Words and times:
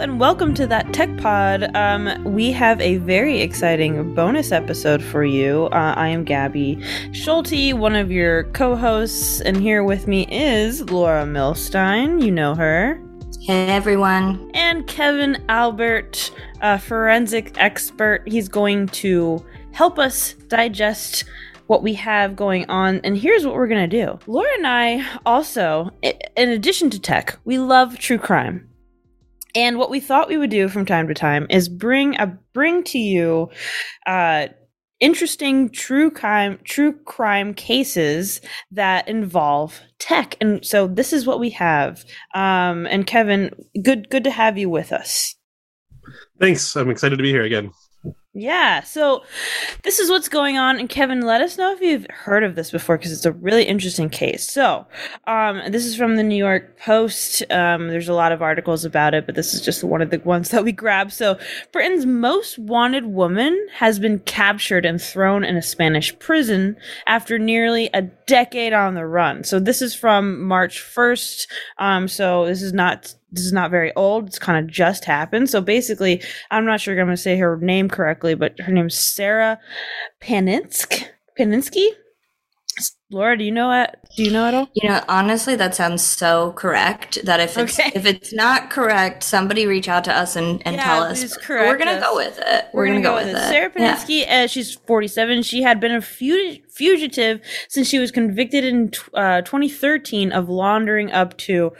and 0.00 0.18
welcome 0.18 0.54
to 0.54 0.66
that 0.66 0.90
Tech 0.94 1.14
Pod. 1.18 1.76
Um, 1.76 2.24
we 2.24 2.50
have 2.52 2.80
a 2.80 2.96
very 2.96 3.42
exciting 3.42 4.14
bonus 4.14 4.50
episode 4.50 5.02
for 5.02 5.24
you. 5.24 5.66
Uh, 5.72 5.92
I 5.94 6.08
am 6.08 6.24
Gabby 6.24 6.82
Schulte, 7.12 7.74
one 7.74 7.94
of 7.94 8.10
your 8.10 8.44
co 8.44 8.76
hosts, 8.76 9.42
and 9.42 9.58
here 9.58 9.84
with 9.84 10.08
me 10.08 10.26
is 10.30 10.90
Laura 10.90 11.24
Milstein. 11.24 12.24
You 12.24 12.30
know 12.30 12.54
her. 12.54 12.98
Hey, 13.42 13.66
everyone. 13.66 14.50
And 14.54 14.86
Kevin 14.86 15.44
Albert, 15.50 16.30
a 16.62 16.78
forensic 16.78 17.52
expert. 17.58 18.22
He's 18.26 18.48
going 18.48 18.86
to 18.88 19.44
help 19.72 19.98
us 19.98 20.32
digest 20.48 21.24
what 21.66 21.82
we 21.82 21.92
have 21.92 22.36
going 22.36 22.64
on. 22.70 23.02
And 23.04 23.18
here's 23.18 23.44
what 23.44 23.54
we're 23.54 23.68
going 23.68 23.88
to 23.88 24.06
do 24.06 24.18
Laura 24.26 24.48
and 24.56 24.66
I 24.66 25.06
also, 25.26 25.90
in 26.02 26.48
addition 26.48 26.88
to 26.88 26.98
tech, 26.98 27.38
we 27.44 27.58
love 27.58 27.98
true 27.98 28.18
crime. 28.18 28.69
And 29.54 29.78
what 29.78 29.90
we 29.90 30.00
thought 30.00 30.28
we 30.28 30.38
would 30.38 30.50
do 30.50 30.68
from 30.68 30.86
time 30.86 31.08
to 31.08 31.14
time 31.14 31.46
is 31.50 31.68
bring 31.68 32.16
a 32.16 32.26
bring 32.52 32.82
to 32.84 32.98
you 32.98 33.50
uh, 34.06 34.48
interesting 35.00 35.70
true 35.70 36.10
crime 36.10 36.58
true 36.64 36.92
crime 37.04 37.54
cases 37.54 38.40
that 38.70 39.08
involve 39.08 39.80
tech. 39.98 40.36
And 40.40 40.64
so 40.64 40.86
this 40.86 41.12
is 41.12 41.26
what 41.26 41.40
we 41.40 41.50
have. 41.50 42.04
Um, 42.34 42.86
and 42.86 43.06
Kevin, 43.06 43.50
good 43.82 44.08
good 44.10 44.24
to 44.24 44.30
have 44.30 44.58
you 44.58 44.68
with 44.68 44.92
us. 44.92 45.34
Thanks. 46.38 46.76
I'm 46.76 46.90
excited 46.90 47.16
to 47.16 47.22
be 47.22 47.30
here 47.30 47.44
again. 47.44 47.70
Yeah, 48.32 48.82
so 48.82 49.24
this 49.82 49.98
is 49.98 50.08
what's 50.08 50.28
going 50.28 50.56
on. 50.56 50.78
And 50.78 50.88
Kevin, 50.88 51.22
let 51.22 51.40
us 51.40 51.58
know 51.58 51.72
if 51.72 51.80
you've 51.80 52.06
heard 52.10 52.44
of 52.44 52.54
this 52.54 52.70
before 52.70 52.96
because 52.96 53.10
it's 53.10 53.24
a 53.26 53.32
really 53.32 53.64
interesting 53.64 54.08
case. 54.08 54.48
So, 54.48 54.86
um, 55.26 55.60
this 55.72 55.84
is 55.84 55.96
from 55.96 56.14
the 56.14 56.22
New 56.22 56.36
York 56.36 56.78
Post. 56.78 57.42
Um, 57.50 57.88
there's 57.88 58.08
a 58.08 58.14
lot 58.14 58.30
of 58.30 58.40
articles 58.40 58.84
about 58.84 59.14
it, 59.14 59.26
but 59.26 59.34
this 59.34 59.52
is 59.52 59.60
just 59.60 59.82
one 59.82 60.00
of 60.00 60.10
the 60.10 60.18
ones 60.20 60.50
that 60.50 60.62
we 60.62 60.70
grabbed. 60.70 61.12
So, 61.12 61.40
Britain's 61.72 62.06
most 62.06 62.56
wanted 62.56 63.06
woman 63.06 63.66
has 63.72 63.98
been 63.98 64.20
captured 64.20 64.86
and 64.86 65.02
thrown 65.02 65.42
in 65.42 65.56
a 65.56 65.62
Spanish 65.62 66.16
prison 66.20 66.76
after 67.08 67.36
nearly 67.36 67.90
a 67.92 68.02
decade 68.02 68.72
on 68.72 68.94
the 68.94 69.06
run. 69.06 69.42
So, 69.42 69.58
this 69.58 69.82
is 69.82 69.92
from 69.92 70.44
March 70.44 70.80
1st. 70.80 71.48
Um, 71.78 72.06
so, 72.06 72.46
this 72.46 72.62
is 72.62 72.72
not 72.72 73.12
this 73.32 73.44
is 73.44 73.52
not 73.52 73.70
very 73.70 73.94
old. 73.94 74.26
It's 74.26 74.38
kind 74.38 74.64
of 74.64 74.70
just 74.70 75.04
happened. 75.04 75.50
So 75.50 75.60
basically, 75.60 76.22
I'm 76.50 76.64
not 76.64 76.80
sure 76.80 76.94
I'm 76.98 77.06
going 77.06 77.16
to 77.16 77.22
say 77.22 77.36
her 77.36 77.56
name 77.58 77.88
correctly, 77.88 78.34
but 78.34 78.58
her 78.60 78.72
name's 78.72 78.98
Sarah 78.98 79.58
Paninsk. 80.20 81.04
Paninsky? 81.38 81.90
Laura, 83.12 83.36
do 83.36 83.42
you 83.42 83.50
know 83.50 83.72
it? 83.72 83.98
Do 84.16 84.22
you 84.22 84.30
know 84.30 84.46
it 84.46 84.54
all? 84.54 84.68
You 84.74 84.88
know, 84.88 85.02
honestly, 85.08 85.56
that 85.56 85.74
sounds 85.74 86.02
so 86.02 86.52
correct. 86.52 87.18
That 87.24 87.40
if 87.40 87.58
it's 87.58 87.78
okay. 87.78 87.90
if 87.94 88.06
it's 88.06 88.32
not 88.32 88.70
correct, 88.70 89.24
somebody 89.24 89.66
reach 89.66 89.88
out 89.88 90.04
to 90.04 90.16
us 90.16 90.36
and, 90.36 90.62
and 90.64 90.76
yeah, 90.76 90.84
tell 90.84 91.02
us. 91.02 91.36
We're 91.48 91.76
gonna 91.76 91.92
us. 91.92 92.02
go 92.02 92.14
with 92.14 92.38
it. 92.38 92.66
We're, 92.72 92.82
We're 92.82 92.86
gonna, 92.86 93.02
gonna, 93.02 93.20
go, 93.20 93.26
with 93.26 93.36
it. 93.36 93.36
it. 93.36 93.48
Sarah 93.48 93.70
Paninsky, 93.70 94.20
yeah. 94.20 94.44
uh, 94.44 94.46
she's 94.46 94.74
47. 94.74 95.42
She 95.42 95.60
had 95.60 95.80
been 95.80 95.92
a 95.92 96.00
fugitive 96.80 97.42
since 97.68 97.86
she 97.86 97.98
was 97.98 98.10
convicted 98.10 98.64
in 98.64 98.90
uh, 99.12 99.42
2013 99.42 100.32
of 100.32 100.48
laundering 100.48 101.12
up 101.12 101.36
to 101.36 101.70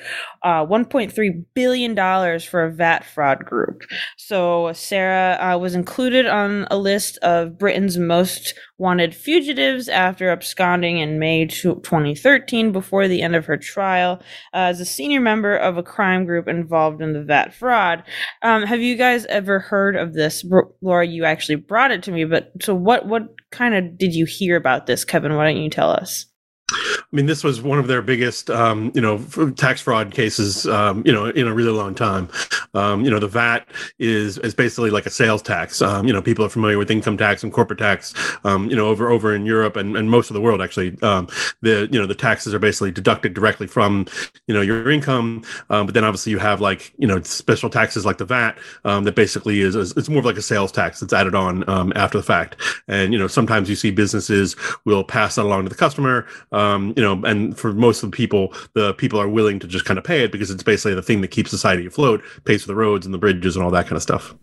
uh, 0.42 0.66
1.3 0.66 1.44
billion 1.54 1.94
dollars 1.94 2.44
for 2.44 2.64
a 2.64 2.70
VAT 2.70 3.02
fraud 3.06 3.46
group. 3.46 3.82
So 4.18 4.72
Sarah 4.74 5.38
uh, 5.40 5.58
was 5.58 5.74
included 5.74 6.26
on 6.26 6.66
a 6.70 6.76
list 6.76 7.16
of 7.22 7.58
Britain's 7.58 7.96
most 7.96 8.54
wanted 8.80 9.14
fugitives 9.14 9.88
after 9.88 10.30
absconding 10.30 10.98
in 10.98 11.18
May 11.18 11.46
2013 11.46 12.72
before 12.72 13.08
the 13.08 13.20
end 13.20 13.36
of 13.36 13.44
her 13.44 13.58
trial 13.58 14.20
uh, 14.54 14.68
as 14.72 14.80
a 14.80 14.86
senior 14.86 15.20
member 15.20 15.54
of 15.54 15.76
a 15.76 15.82
crime 15.82 16.24
group 16.24 16.48
involved 16.48 17.02
in 17.02 17.12
the 17.12 17.22
VAT 17.22 17.52
fraud. 17.52 18.02
Um, 18.42 18.62
have 18.62 18.80
you 18.80 18.96
guys 18.96 19.26
ever 19.26 19.58
heard 19.60 19.96
of 19.96 20.14
this? 20.14 20.44
Laura, 20.80 21.06
you 21.06 21.24
actually 21.24 21.56
brought 21.56 21.90
it 21.90 22.02
to 22.04 22.12
me, 22.12 22.24
but 22.24 22.52
so 22.62 22.74
what, 22.74 23.06
what 23.06 23.28
kind 23.50 23.74
of 23.74 23.98
did 23.98 24.14
you 24.14 24.24
hear 24.24 24.56
about 24.56 24.86
this, 24.90 25.04
Kevin? 25.04 25.36
Why 25.36 25.44
don't 25.52 25.62
you 25.62 25.70
tell 25.70 25.90
us? 25.90 26.26
I 26.72 27.16
mean, 27.16 27.26
this 27.26 27.42
was 27.42 27.60
one 27.60 27.78
of 27.78 27.86
their 27.88 28.02
biggest, 28.02 28.50
um, 28.50 28.92
you 28.94 29.00
know, 29.00 29.18
tax 29.56 29.80
fraud 29.80 30.12
cases, 30.12 30.66
um, 30.66 31.02
you 31.04 31.12
know, 31.12 31.26
in 31.26 31.46
a 31.46 31.54
really 31.54 31.72
long 31.72 31.94
time. 31.94 32.28
Um, 32.74 33.04
you 33.04 33.10
know, 33.10 33.18
the 33.18 33.28
VAT 33.28 33.66
is 33.98 34.38
is 34.38 34.54
basically 34.54 34.90
like 34.90 35.06
a 35.06 35.10
sales 35.10 35.42
tax. 35.42 35.82
Um, 35.82 36.06
you 36.06 36.12
know, 36.12 36.22
people 36.22 36.44
are 36.44 36.48
familiar 36.48 36.78
with 36.78 36.90
income 36.90 37.16
tax 37.16 37.42
and 37.42 37.52
corporate 37.52 37.80
tax. 37.80 38.14
Um, 38.44 38.70
you 38.70 38.76
know, 38.76 38.86
over 38.86 39.10
over 39.10 39.34
in 39.34 39.44
Europe 39.44 39.76
and, 39.76 39.96
and 39.96 40.08
most 40.10 40.30
of 40.30 40.34
the 40.34 40.40
world, 40.40 40.62
actually, 40.62 40.96
um, 41.02 41.26
the 41.62 41.88
you 41.90 41.98
know 41.98 42.06
the 42.06 42.14
taxes 42.14 42.54
are 42.54 42.58
basically 42.60 42.92
deducted 42.92 43.34
directly 43.34 43.66
from 43.66 44.06
you 44.46 44.54
know 44.54 44.60
your 44.60 44.90
income. 44.90 45.42
but 45.68 45.94
then 45.94 46.04
obviously 46.04 46.30
you 46.30 46.38
have 46.38 46.60
like 46.60 46.92
you 46.98 47.08
know 47.08 47.20
special 47.22 47.70
taxes 47.70 48.06
like 48.06 48.18
the 48.18 48.24
VAT 48.24 48.56
that 48.84 49.14
basically 49.14 49.60
is, 49.60 49.74
is, 49.74 49.92
it's 49.96 50.08
more 50.08 50.20
of 50.20 50.24
like 50.24 50.36
a 50.36 50.42
sales 50.42 50.70
tax 50.70 51.00
that's 51.00 51.12
added 51.12 51.34
on 51.34 51.64
after 51.96 52.18
the 52.18 52.24
fact. 52.24 52.56
And 52.86 53.12
you 53.12 53.18
know, 53.18 53.26
sometimes 53.26 53.68
you 53.68 53.76
see 53.76 53.90
businesses 53.90 54.54
will 54.84 55.02
pass 55.02 55.34
that 55.34 55.44
along 55.44 55.64
to 55.64 55.68
the 55.68 55.74
customer. 55.74 56.26
Um, 56.60 56.92
you 56.96 57.02
know, 57.02 57.22
and 57.24 57.56
for 57.58 57.72
most 57.72 58.02
of 58.02 58.10
the 58.10 58.16
people, 58.16 58.52
the 58.74 58.92
people 58.94 59.18
are 59.18 59.28
willing 59.28 59.58
to 59.60 59.66
just 59.66 59.84
kind 59.86 59.98
of 59.98 60.04
pay 60.04 60.24
it 60.24 60.32
because 60.32 60.50
it's 60.50 60.62
basically 60.62 60.94
the 60.94 61.02
thing 61.02 61.22
that 61.22 61.28
keeps 61.28 61.50
society 61.50 61.86
afloat, 61.86 62.22
pays 62.44 62.62
for 62.62 62.68
the 62.68 62.74
roads 62.74 63.06
and 63.06 63.14
the 63.14 63.18
bridges 63.18 63.56
and 63.56 63.64
all 63.64 63.70
that 63.70 63.86
kind 63.86 63.96
of 63.96 64.02
stuff. 64.02 64.34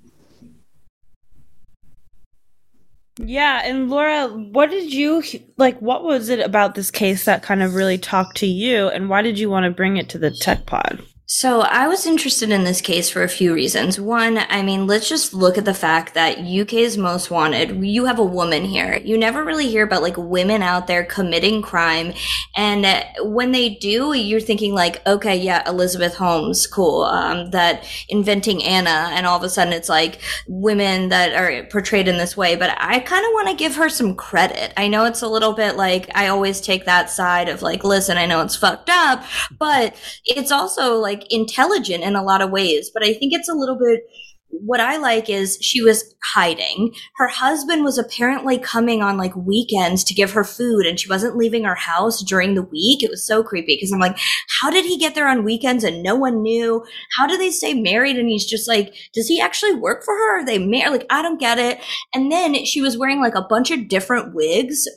Yeah, 3.19 3.61
and 3.63 3.89
Laura, 3.89 4.27
what 4.27 4.69
did 4.69 4.93
you 4.93 5.23
like? 5.57 5.79
What 5.79 6.03
was 6.03 6.29
it 6.29 6.39
about 6.39 6.75
this 6.75 6.91
case 6.91 7.25
that 7.25 7.43
kind 7.43 7.63
of 7.63 7.75
really 7.75 7.97
talked 7.97 8.37
to 8.37 8.47
you, 8.47 8.87
and 8.89 9.09
why 9.09 9.21
did 9.21 9.39
you 9.39 9.49
want 9.49 9.65
to 9.65 9.71
bring 9.71 9.97
it 9.97 10.09
to 10.09 10.17
the 10.17 10.31
Tech 10.31 10.65
Pod? 10.65 11.03
So 11.29 11.59
I 11.59 11.89
was 11.89 12.05
interested 12.05 12.51
in 12.51 12.63
this 12.63 12.79
case 12.79 13.09
for 13.09 13.21
a 13.21 13.27
few 13.27 13.53
reasons. 13.53 13.99
One, 13.99 14.37
I 14.37 14.61
mean, 14.61 14.87
let's 14.87 15.09
just 15.09 15.33
look 15.33 15.57
at 15.57 15.65
the 15.65 15.73
fact 15.73 16.13
that 16.13 16.39
UK's 16.39 16.97
most 16.97 17.29
wanted, 17.29 17.83
you 17.83 18.05
have 18.05 18.17
a 18.17 18.23
woman 18.23 18.63
here. 18.63 19.01
You 19.03 19.17
never 19.17 19.43
really 19.43 19.67
hear 19.67 19.83
about 19.83 20.01
like 20.01 20.15
women 20.15 20.61
out 20.61 20.87
there 20.87 21.03
committing 21.03 21.61
crime. 21.61 22.13
And 22.55 22.87
when 23.19 23.51
they 23.51 23.71
do, 23.75 24.13
you're 24.13 24.39
thinking 24.39 24.73
like, 24.73 25.05
okay, 25.05 25.35
yeah, 25.35 25.67
Elizabeth 25.67 26.15
Holmes, 26.15 26.65
cool. 26.65 27.03
Um, 27.03 27.51
that 27.51 27.83
inventing 28.07 28.63
Anna. 28.63 29.09
And 29.11 29.25
all 29.25 29.35
of 29.35 29.43
a 29.43 29.49
sudden 29.49 29.73
it's 29.73 29.89
like 29.89 30.21
women 30.47 31.09
that 31.09 31.33
are 31.35 31.65
portrayed 31.65 32.07
in 32.07 32.17
this 32.17 32.37
way. 32.37 32.55
But 32.55 32.73
I 32.79 32.99
kind 32.99 33.25
of 33.25 33.31
want 33.33 33.49
to 33.49 33.55
give 33.55 33.75
her 33.75 33.89
some 33.89 34.15
credit. 34.15 34.71
I 34.77 34.87
know 34.87 35.03
it's 35.03 35.23
a 35.23 35.27
little 35.27 35.51
bit 35.51 35.75
like, 35.75 36.09
I 36.15 36.27
always 36.27 36.61
take 36.61 36.85
that 36.85 37.09
side 37.09 37.49
of 37.49 37.61
like, 37.61 37.83
listen, 37.83 38.17
I 38.17 38.27
know 38.27 38.41
it's 38.43 38.55
fucked 38.55 38.89
up, 38.89 39.25
but 39.59 39.93
it's 40.23 40.53
also 40.53 40.95
like, 40.95 41.16
like 41.17 41.31
intelligent 41.31 42.03
in 42.03 42.15
a 42.15 42.23
lot 42.23 42.41
of 42.41 42.51
ways, 42.51 42.89
but 42.93 43.03
I 43.03 43.13
think 43.13 43.33
it's 43.33 43.49
a 43.49 43.53
little 43.53 43.77
bit 43.77 44.03
what 44.49 44.79
I 44.79 44.97
like 44.97 45.29
is 45.29 45.57
she 45.61 45.81
was 45.81 46.15
hiding. 46.23 46.93
Her 47.17 47.27
husband 47.27 47.83
was 47.83 47.97
apparently 47.97 48.57
coming 48.57 49.03
on 49.03 49.17
like 49.17 49.35
weekends 49.35 50.05
to 50.05 50.13
give 50.13 50.31
her 50.31 50.43
food 50.43 50.85
and 50.85 50.97
she 50.97 51.09
wasn't 51.09 51.35
leaving 51.35 51.65
her 51.65 51.75
house 51.75 52.23
during 52.23 52.55
the 52.55 52.61
week. 52.61 53.03
It 53.03 53.09
was 53.09 53.25
so 53.25 53.43
creepy 53.43 53.75
because 53.75 53.91
I'm 53.91 53.99
like, 53.99 54.17
how 54.61 54.69
did 54.69 54.85
he 54.85 54.97
get 54.97 55.15
there 55.15 55.27
on 55.27 55.43
weekends 55.43 55.83
and 55.83 56.01
no 56.01 56.15
one 56.15 56.41
knew? 56.41 56.83
How 57.17 57.27
do 57.27 57.37
they 57.37 57.51
stay 57.51 57.73
married? 57.73 58.17
And 58.17 58.29
he's 58.29 58.45
just 58.45 58.67
like, 58.67 58.93
does 59.13 59.27
he 59.27 59.41
actually 59.41 59.75
work 59.75 60.03
for 60.05 60.13
her? 60.13 60.39
Are 60.39 60.45
they 60.45 60.59
married? 60.59 60.91
Like, 60.91 61.07
I 61.09 61.21
don't 61.21 61.39
get 61.39 61.59
it. 61.59 61.79
And 62.13 62.31
then 62.31 62.63
she 62.63 62.81
was 62.81 62.97
wearing 62.97 63.19
like 63.19 63.35
a 63.35 63.47
bunch 63.49 63.69
of 63.69 63.89
different 63.89 64.33
wigs 64.33 64.87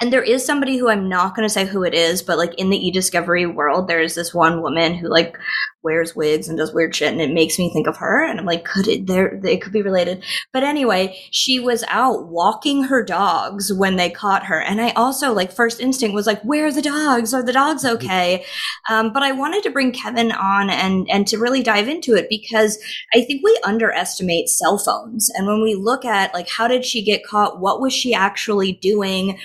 and 0.00 0.12
there 0.12 0.22
is 0.22 0.44
somebody 0.44 0.76
who 0.76 0.88
I'm 0.88 1.08
not 1.08 1.34
going 1.34 1.46
to 1.46 1.52
say 1.52 1.66
who 1.66 1.82
it 1.82 1.94
is, 1.94 2.22
but 2.22 2.38
like 2.38 2.54
in 2.54 2.70
the 2.70 2.86
e-discovery 2.86 3.46
world, 3.46 3.88
there 3.88 4.00
is 4.00 4.14
this 4.14 4.32
one 4.32 4.62
woman 4.62 4.94
who 4.94 5.08
like 5.08 5.36
wears 5.82 6.14
wigs 6.14 6.48
and 6.48 6.58
does 6.58 6.74
weird 6.74 6.94
shit 6.94 7.12
and 7.12 7.20
it 7.20 7.32
makes 7.32 7.58
me 7.58 7.72
think 7.72 7.86
of 7.86 7.96
her 7.96 8.24
and 8.24 8.40
i'm 8.40 8.44
like 8.44 8.64
could 8.64 8.88
it 8.88 9.06
there 9.06 9.40
it 9.44 9.62
could 9.62 9.72
be 9.72 9.82
related. 9.82 10.22
But 10.52 10.64
anyway 10.64 11.18
she 11.30 11.60
was 11.60 11.84
out 11.88 12.28
walking 12.28 12.84
her 12.84 13.02
dogs 13.04 13.72
when 13.72 13.96
they 13.96 14.10
caught 14.10 14.46
her 14.46 14.60
and 14.60 14.80
i 14.80 14.90
also 14.90 15.32
like 15.32 15.52
first 15.52 15.80
instinct 15.80 16.14
was 16.14 16.26
like 16.26 16.42
where 16.42 16.66
are 16.66 16.72
the 16.72 16.82
dogs? 16.82 17.32
Are 17.32 17.42
the 17.42 17.52
dogs 17.52 17.84
mm-hmm. 17.84 17.94
okay? 17.96 18.44
Um, 18.90 19.12
but 19.12 19.22
i 19.22 19.32
wanted 19.32 19.62
to 19.62 19.70
bring 19.70 19.92
kevin 19.92 20.32
on 20.32 20.68
and 20.68 21.08
and 21.08 21.26
to 21.28 21.38
really 21.38 21.62
dive 21.62 21.88
into 21.88 22.14
it 22.14 22.28
because 22.28 22.78
i 23.14 23.20
think 23.22 23.42
we 23.44 23.58
underestimate 23.64 24.48
cell 24.48 24.78
phones. 24.78 25.30
And 25.36 25.46
when 25.46 25.62
we 25.62 25.74
look 25.74 26.04
at 26.04 26.34
like 26.34 26.48
how 26.50 26.66
did 26.68 26.84
she 26.84 27.02
get 27.02 27.24
caught? 27.24 27.60
What 27.60 27.80
was 27.80 27.92
she 27.92 28.12
actually 28.12 28.72
doing 28.72 29.38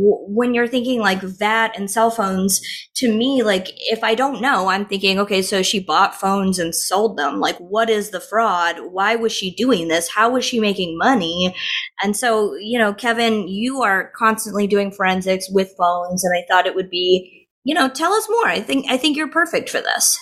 when 0.00 0.54
you're 0.54 0.68
thinking 0.68 1.00
like 1.00 1.20
that 1.20 1.76
and 1.76 1.90
cell 1.90 2.10
phones 2.10 2.60
to 2.94 3.12
me 3.12 3.42
like 3.42 3.68
if 3.90 4.02
i 4.02 4.14
don't 4.14 4.40
know 4.40 4.68
i'm 4.68 4.86
thinking 4.86 5.18
okay 5.18 5.42
so 5.42 5.62
she 5.62 5.80
bought 5.80 6.14
phones 6.14 6.58
and 6.58 6.74
sold 6.74 7.16
them. 7.16 7.40
Like, 7.40 7.56
what 7.58 7.90
is 7.90 8.10
the 8.10 8.20
fraud? 8.20 8.76
Why 8.90 9.16
was 9.16 9.32
she 9.32 9.54
doing 9.54 9.88
this? 9.88 10.08
How 10.08 10.30
was 10.30 10.44
she 10.44 10.60
making 10.60 10.98
money? 10.98 11.54
And 12.02 12.16
so, 12.16 12.54
you 12.56 12.78
know, 12.78 12.94
Kevin, 12.94 13.48
you 13.48 13.82
are 13.82 14.12
constantly 14.16 14.66
doing 14.66 14.90
forensics 14.90 15.48
with 15.50 15.74
phones, 15.78 16.24
and 16.24 16.34
I 16.36 16.44
thought 16.48 16.66
it 16.66 16.74
would 16.74 16.90
be, 16.90 17.48
you 17.64 17.74
know, 17.74 17.88
tell 17.88 18.12
us 18.12 18.28
more. 18.30 18.46
I 18.46 18.60
think 18.60 18.86
I 18.88 18.96
think 18.96 19.16
you're 19.16 19.30
perfect 19.30 19.68
for 19.70 19.80
this. 19.80 20.18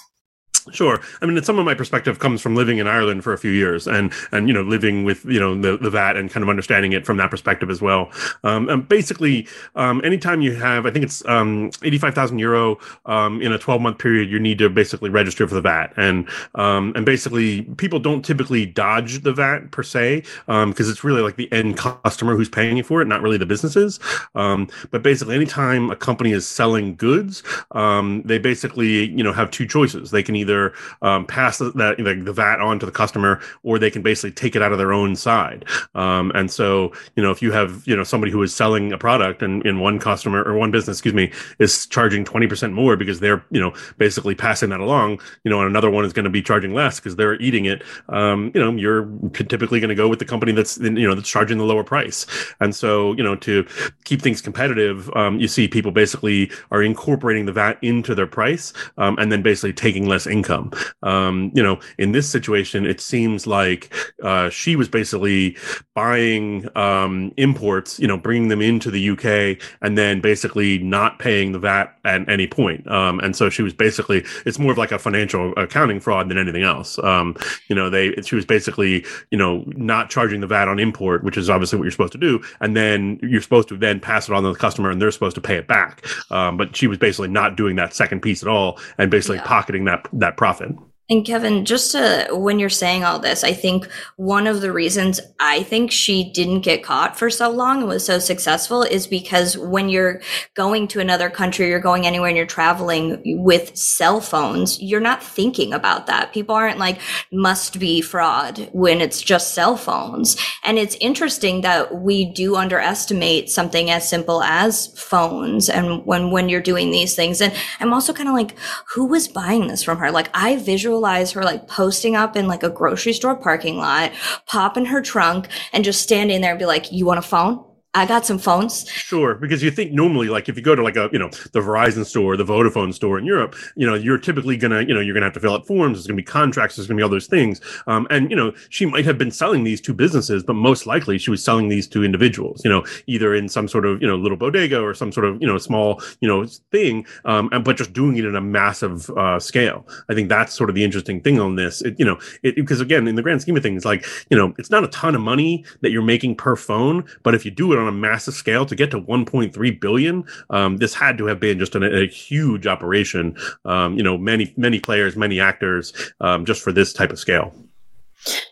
Sure. 0.72 1.00
I 1.22 1.26
mean, 1.26 1.40
some 1.42 1.58
of 1.58 1.64
my 1.64 1.74
perspective 1.74 2.18
comes 2.18 2.42
from 2.42 2.56
living 2.56 2.78
in 2.78 2.88
Ireland 2.88 3.22
for 3.22 3.32
a 3.32 3.38
few 3.38 3.52
years 3.52 3.86
and, 3.86 4.12
and, 4.32 4.48
you 4.48 4.54
know, 4.54 4.62
living 4.62 5.04
with, 5.04 5.24
you 5.24 5.38
know, 5.38 5.60
the, 5.60 5.76
the 5.76 5.90
VAT 5.90 6.16
and 6.16 6.30
kind 6.30 6.42
of 6.42 6.48
understanding 6.48 6.92
it 6.92 7.06
from 7.06 7.16
that 7.18 7.30
perspective 7.30 7.70
as 7.70 7.80
well. 7.80 8.10
Um, 8.42 8.68
and 8.68 8.88
basically, 8.88 9.46
um, 9.76 10.00
anytime 10.04 10.40
you 10.40 10.56
have, 10.56 10.84
I 10.84 10.90
think 10.90 11.04
it's, 11.04 11.24
um, 11.26 11.70
85,000 11.82 12.38
euro, 12.38 12.78
um, 13.06 13.40
in 13.40 13.52
a 13.52 13.58
12 13.58 13.80
month 13.80 13.98
period, 13.98 14.28
you 14.28 14.40
need 14.40 14.58
to 14.58 14.68
basically 14.68 15.08
register 15.08 15.46
for 15.46 15.54
the 15.54 15.60
VAT. 15.60 15.92
And, 15.96 16.28
um, 16.56 16.92
and 16.96 17.06
basically 17.06 17.62
people 17.76 18.00
don't 18.00 18.24
typically 18.24 18.66
dodge 18.66 19.22
the 19.22 19.32
VAT 19.32 19.70
per 19.70 19.84
se, 19.84 20.24
um, 20.48 20.72
cause 20.72 20.88
it's 20.88 21.04
really 21.04 21.22
like 21.22 21.36
the 21.36 21.50
end 21.52 21.76
customer 21.76 22.36
who's 22.36 22.48
paying 22.48 22.76
you 22.76 22.82
for 22.82 23.00
it, 23.00 23.06
not 23.06 23.22
really 23.22 23.38
the 23.38 23.46
businesses. 23.46 24.00
Um, 24.34 24.68
but 24.90 25.02
basically 25.02 25.36
anytime 25.36 25.90
a 25.90 25.96
company 25.96 26.32
is 26.32 26.46
selling 26.46 26.96
goods, 26.96 27.44
um, 27.70 28.22
they 28.24 28.38
basically, 28.38 29.06
you 29.10 29.22
know, 29.22 29.32
have 29.32 29.50
two 29.50 29.66
choices. 29.66 30.10
They 30.10 30.22
can 30.22 30.34
either 30.34 30.55
either 30.56 30.72
um, 31.02 31.26
pass 31.26 31.58
that 31.58 31.74
the 31.76 32.32
VAT 32.32 32.60
on 32.60 32.78
to 32.78 32.86
the 32.86 32.92
customer, 32.92 33.40
or 33.62 33.78
they 33.78 33.90
can 33.90 34.02
basically 34.02 34.32
take 34.32 34.56
it 34.56 34.62
out 34.62 34.72
of 34.72 34.78
their 34.78 34.92
own 34.92 35.16
side. 35.16 35.64
Um, 35.94 36.32
and 36.34 36.50
so, 36.50 36.92
you 37.14 37.22
know, 37.22 37.30
if 37.30 37.42
you 37.42 37.52
have 37.52 37.82
you 37.86 37.96
know 37.96 38.04
somebody 38.04 38.32
who 38.32 38.42
is 38.42 38.54
selling 38.54 38.92
a 38.92 38.98
product 38.98 39.42
and 39.42 39.64
in 39.66 39.80
one 39.80 39.98
customer 39.98 40.42
or 40.42 40.54
one 40.54 40.70
business, 40.70 40.96
excuse 40.98 41.14
me, 41.14 41.32
is 41.58 41.86
charging 41.86 42.24
twenty 42.24 42.46
percent 42.46 42.72
more 42.72 42.96
because 42.96 43.20
they're 43.20 43.44
you 43.50 43.60
know 43.60 43.72
basically 43.98 44.34
passing 44.34 44.70
that 44.70 44.80
along, 44.80 45.20
you 45.44 45.50
know, 45.50 45.60
and 45.60 45.68
another 45.68 45.90
one 45.90 46.04
is 46.04 46.12
going 46.12 46.24
to 46.24 46.30
be 46.30 46.42
charging 46.42 46.74
less 46.74 46.98
because 46.98 47.16
they're 47.16 47.40
eating 47.40 47.66
it. 47.66 47.82
Um, 48.08 48.50
you 48.54 48.60
know, 48.60 48.72
you're 48.72 49.08
typically 49.32 49.80
going 49.80 49.88
to 49.88 49.94
go 49.94 50.08
with 50.08 50.18
the 50.18 50.24
company 50.24 50.52
that's 50.52 50.78
you 50.78 51.06
know 51.06 51.14
that's 51.14 51.28
charging 51.28 51.58
the 51.58 51.64
lower 51.64 51.84
price. 51.84 52.26
And 52.60 52.74
so, 52.74 53.12
you 53.14 53.22
know, 53.22 53.36
to 53.36 53.66
keep 54.04 54.22
things 54.22 54.40
competitive, 54.40 55.10
um, 55.16 55.38
you 55.38 55.48
see 55.48 55.68
people 55.68 55.92
basically 55.92 56.50
are 56.70 56.82
incorporating 56.82 57.46
the 57.46 57.52
VAT 57.52 57.78
into 57.82 58.14
their 58.14 58.26
price 58.26 58.72
um, 58.98 59.18
and 59.18 59.30
then 59.30 59.42
basically 59.42 59.72
taking 59.72 60.06
less 60.06 60.26
income 60.26 60.45
income. 60.46 60.70
Um, 61.02 61.50
you 61.54 61.62
know, 61.62 61.80
in 61.98 62.12
this 62.12 62.28
situation, 62.28 62.86
it 62.86 63.00
seems 63.00 63.46
like 63.46 63.92
uh, 64.22 64.48
she 64.50 64.76
was 64.76 64.88
basically 64.88 65.56
buying 65.94 66.68
um, 66.76 67.32
imports, 67.36 67.98
you 67.98 68.06
know, 68.06 68.16
bringing 68.16 68.48
them 68.48 68.62
into 68.62 68.90
the 68.90 69.10
UK, 69.10 69.60
and 69.82 69.98
then 69.98 70.20
basically 70.20 70.78
not 70.78 71.18
paying 71.18 71.52
the 71.52 71.58
VAT 71.58 71.96
at 72.04 72.28
any 72.28 72.46
point. 72.46 72.88
Um, 72.90 73.18
and 73.20 73.34
so 73.34 73.50
she 73.50 73.62
was 73.62 73.72
basically, 73.72 74.24
it's 74.44 74.58
more 74.58 74.72
of 74.72 74.78
like 74.78 74.92
a 74.92 74.98
financial 74.98 75.52
accounting 75.56 76.00
fraud 76.00 76.28
than 76.28 76.38
anything 76.38 76.62
else. 76.62 76.98
Um, 77.00 77.36
you 77.68 77.74
know, 77.74 77.90
they 77.90 78.14
she 78.22 78.36
was 78.36 78.44
basically, 78.44 79.04
you 79.30 79.38
know, 79.38 79.64
not 79.68 80.10
charging 80.10 80.40
the 80.40 80.46
VAT 80.46 80.68
on 80.68 80.78
import, 80.78 81.24
which 81.24 81.36
is 81.36 81.50
obviously 81.50 81.78
what 81.78 81.84
you're 81.84 81.92
supposed 81.92 82.12
to 82.12 82.18
do, 82.18 82.42
and 82.60 82.76
then 82.76 83.18
you're 83.22 83.40
supposed 83.40 83.68
to 83.68 83.76
then 83.76 84.00
pass 84.00 84.28
it 84.28 84.34
on 84.34 84.42
to 84.42 84.52
the 84.52 84.58
customer, 84.58 84.90
and 84.90 85.00
they're 85.00 85.10
supposed 85.10 85.34
to 85.34 85.40
pay 85.40 85.56
it 85.56 85.66
back. 85.66 86.06
Um, 86.30 86.56
but 86.56 86.76
she 86.76 86.86
was 86.86 86.98
basically 86.98 87.28
not 87.28 87.56
doing 87.56 87.76
that 87.76 87.94
second 87.94 88.20
piece 88.20 88.42
at 88.42 88.48
all, 88.48 88.78
and 88.98 89.10
basically 89.10 89.36
yeah. 89.36 89.44
pocketing 89.46 89.84
that 89.86 90.06
that 90.12 90.35
profit. 90.36 90.76
And 91.08 91.24
Kevin, 91.24 91.64
just 91.64 91.92
to 91.92 92.26
when 92.32 92.58
you're 92.58 92.68
saying 92.68 93.04
all 93.04 93.20
this, 93.20 93.44
I 93.44 93.52
think 93.52 93.88
one 94.16 94.48
of 94.48 94.60
the 94.60 94.72
reasons 94.72 95.20
I 95.38 95.62
think 95.62 95.92
she 95.92 96.32
didn't 96.32 96.62
get 96.62 96.82
caught 96.82 97.16
for 97.16 97.30
so 97.30 97.48
long 97.48 97.78
and 97.78 97.88
was 97.88 98.04
so 98.04 98.18
successful 98.18 98.82
is 98.82 99.06
because 99.06 99.56
when 99.56 99.88
you're 99.88 100.20
going 100.54 100.88
to 100.88 100.98
another 100.98 101.30
country, 101.30 101.68
you're 101.68 101.78
going 101.78 102.06
anywhere 102.06 102.28
and 102.28 102.36
you're 102.36 102.44
traveling 102.44 103.22
with 103.44 103.76
cell 103.76 104.20
phones, 104.20 104.82
you're 104.82 105.00
not 105.00 105.22
thinking 105.22 105.72
about 105.72 106.06
that. 106.06 106.32
People 106.32 106.56
aren't 106.56 106.78
like 106.78 107.00
must 107.32 107.78
be 107.78 108.00
fraud 108.00 108.68
when 108.72 109.00
it's 109.00 109.22
just 109.22 109.54
cell 109.54 109.76
phones. 109.76 110.36
And 110.64 110.76
it's 110.76 110.96
interesting 110.96 111.60
that 111.60 112.02
we 112.02 112.24
do 112.24 112.56
underestimate 112.56 113.48
something 113.48 113.92
as 113.92 114.08
simple 114.08 114.42
as 114.42 114.88
phones 114.98 115.68
and 115.68 116.04
when 116.04 116.32
when 116.32 116.48
you're 116.48 116.60
doing 116.60 116.90
these 116.90 117.14
things. 117.14 117.40
And 117.40 117.54
I'm 117.78 117.92
also 117.92 118.12
kind 118.12 118.28
of 118.28 118.34
like, 118.34 118.56
who 118.92 119.06
was 119.06 119.28
buying 119.28 119.68
this 119.68 119.84
from 119.84 119.98
her? 119.98 120.10
Like 120.10 120.30
I 120.34 120.56
visually 120.56 120.95
visualize 120.96 121.32
her 121.32 121.42
like 121.42 121.68
posting 121.68 122.16
up 122.16 122.36
in 122.36 122.48
like 122.48 122.62
a 122.62 122.70
grocery 122.70 123.12
store 123.12 123.36
parking 123.36 123.76
lot, 123.76 124.12
popping 124.46 124.86
her 124.86 125.02
trunk 125.02 125.46
and 125.72 125.84
just 125.84 126.00
standing 126.00 126.40
there 126.40 126.52
and 126.52 126.58
be 126.58 126.64
like, 126.64 126.90
you 126.90 127.04
want 127.04 127.18
a 127.18 127.22
phone? 127.22 127.62
I 127.96 128.04
got 128.04 128.26
some 128.26 128.38
phones. 128.38 128.86
Sure, 128.90 129.34
because 129.34 129.62
you 129.62 129.70
think 129.70 129.90
normally, 129.90 130.28
like 130.28 130.50
if 130.50 130.56
you 130.56 130.62
go 130.62 130.74
to 130.74 130.82
like 130.82 130.96
a 130.96 131.08
you 131.12 131.18
know 131.18 131.30
the 131.52 131.60
Verizon 131.60 132.04
store, 132.04 132.36
the 132.36 132.44
Vodafone 132.44 132.92
store 132.92 133.18
in 133.18 133.24
Europe, 133.24 133.56
you 133.74 133.86
know 133.86 133.94
you're 133.94 134.18
typically 134.18 134.58
gonna 134.58 134.82
you 134.82 134.92
know 134.92 135.00
you're 135.00 135.14
gonna 135.14 135.24
have 135.24 135.32
to 135.32 135.40
fill 135.40 135.54
out 135.54 135.66
forms. 135.66 135.96
There's 135.96 136.06
gonna 136.06 136.18
be 136.18 136.22
contracts. 136.22 136.76
There's 136.76 136.86
gonna 136.86 136.98
be 136.98 137.02
all 137.02 137.08
those 137.08 137.26
things. 137.26 137.58
Um, 137.86 138.06
and 138.10 138.28
you 138.30 138.36
know 138.36 138.52
she 138.68 138.84
might 138.84 139.06
have 139.06 139.16
been 139.16 139.30
selling 139.30 139.64
these 139.64 139.80
to 139.80 139.94
businesses, 139.94 140.42
but 140.42 140.52
most 140.52 140.84
likely 140.84 141.16
she 141.16 141.30
was 141.30 141.42
selling 141.42 141.70
these 141.70 141.88
to 141.88 142.04
individuals. 142.04 142.62
You 142.64 142.70
know, 142.70 142.84
either 143.06 143.34
in 143.34 143.48
some 143.48 143.66
sort 143.66 143.86
of 143.86 144.02
you 144.02 144.06
know 144.06 144.16
little 144.16 144.36
bodega 144.36 144.78
or 144.78 144.92
some 144.92 145.10
sort 145.10 145.24
of 145.24 145.40
you 145.40 145.46
know 145.46 145.56
small 145.56 146.02
you 146.20 146.28
know 146.28 146.44
thing, 146.70 147.06
um, 147.24 147.48
and 147.50 147.64
but 147.64 147.78
just 147.78 147.94
doing 147.94 148.18
it 148.18 148.26
in 148.26 148.36
a 148.36 148.42
massive 148.42 149.08
uh, 149.10 149.40
scale. 149.40 149.88
I 150.10 150.14
think 150.14 150.28
that's 150.28 150.52
sort 150.52 150.68
of 150.68 150.76
the 150.76 150.84
interesting 150.84 151.22
thing 151.22 151.40
on 151.40 151.56
this. 151.56 151.80
It, 151.80 151.98
you 151.98 152.04
know, 152.04 152.18
because 152.42 152.82
again, 152.82 153.08
in 153.08 153.14
the 153.14 153.22
grand 153.22 153.40
scheme 153.40 153.56
of 153.56 153.62
things, 153.62 153.86
like 153.86 154.04
you 154.30 154.36
know, 154.36 154.52
it's 154.58 154.70
not 154.70 154.84
a 154.84 154.88
ton 154.88 155.14
of 155.14 155.22
money 155.22 155.64
that 155.80 155.92
you're 155.92 156.02
making 156.02 156.36
per 156.36 156.56
phone, 156.56 157.02
but 157.22 157.34
if 157.34 157.46
you 157.46 157.50
do 157.50 157.72
it 157.72 157.78
on 157.78 157.85
on 157.86 157.94
a 157.94 157.96
massive 157.96 158.34
scale 158.34 158.66
to 158.66 158.74
get 158.74 158.90
to 158.90 159.00
1.3 159.00 159.80
billion. 159.80 160.24
Um, 160.50 160.78
this 160.78 160.94
had 160.94 161.18
to 161.18 161.26
have 161.26 161.40
been 161.40 161.58
just 161.58 161.74
an, 161.74 161.82
a 161.82 162.06
huge 162.06 162.66
operation. 162.66 163.36
Um, 163.64 163.96
you 163.96 164.02
know, 164.02 164.18
many 164.18 164.52
many 164.56 164.80
players, 164.80 165.16
many 165.16 165.40
actors, 165.40 165.92
um, 166.20 166.44
just 166.44 166.62
for 166.62 166.72
this 166.72 166.92
type 166.92 167.10
of 167.10 167.18
scale. 167.18 167.54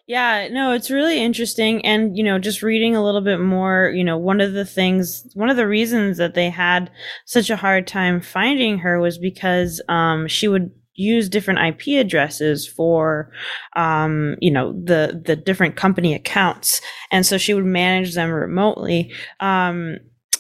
Yeah, 0.07 0.49
no, 0.51 0.73
it's 0.73 0.91
really 0.91 1.21
interesting. 1.21 1.85
And, 1.85 2.17
you 2.17 2.23
know, 2.23 2.39
just 2.39 2.63
reading 2.63 2.95
a 2.95 3.03
little 3.03 3.23
bit 3.23 3.41
more, 3.41 3.91
you 3.95 4.05
know, 4.05 4.19
one 4.19 4.41
of 4.41 4.53
the 4.53 4.65
things, 4.65 5.27
one 5.35 5.51
of 5.51 5.57
the 5.57 5.67
reasons 5.67 6.19
that 6.19 6.35
they 6.35 6.51
had 6.51 6.91
such 7.25 7.51
a 7.51 7.57
hard 7.57 7.87
time 7.87 8.21
finding 8.21 8.79
her 8.79 9.01
was 9.01 9.19
because 9.19 9.81
um, 9.89 10.29
she 10.29 10.47
would 10.47 10.71
use 10.95 11.29
different 11.29 11.61
IP 11.61 12.01
addresses 12.01 12.67
for, 12.67 13.31
um, 13.77 14.37
you 14.41 14.51
know, 14.51 14.73
the 14.73 15.21
the 15.25 15.37
different 15.37 15.77
company 15.77 16.15
accounts, 16.15 16.81
and 17.11 17.27
so 17.27 17.39
she 17.39 17.55
would 17.55 17.65
manage 17.65 18.15
them 18.15 18.31
remotely. 18.31 19.13
Um, 19.41 19.99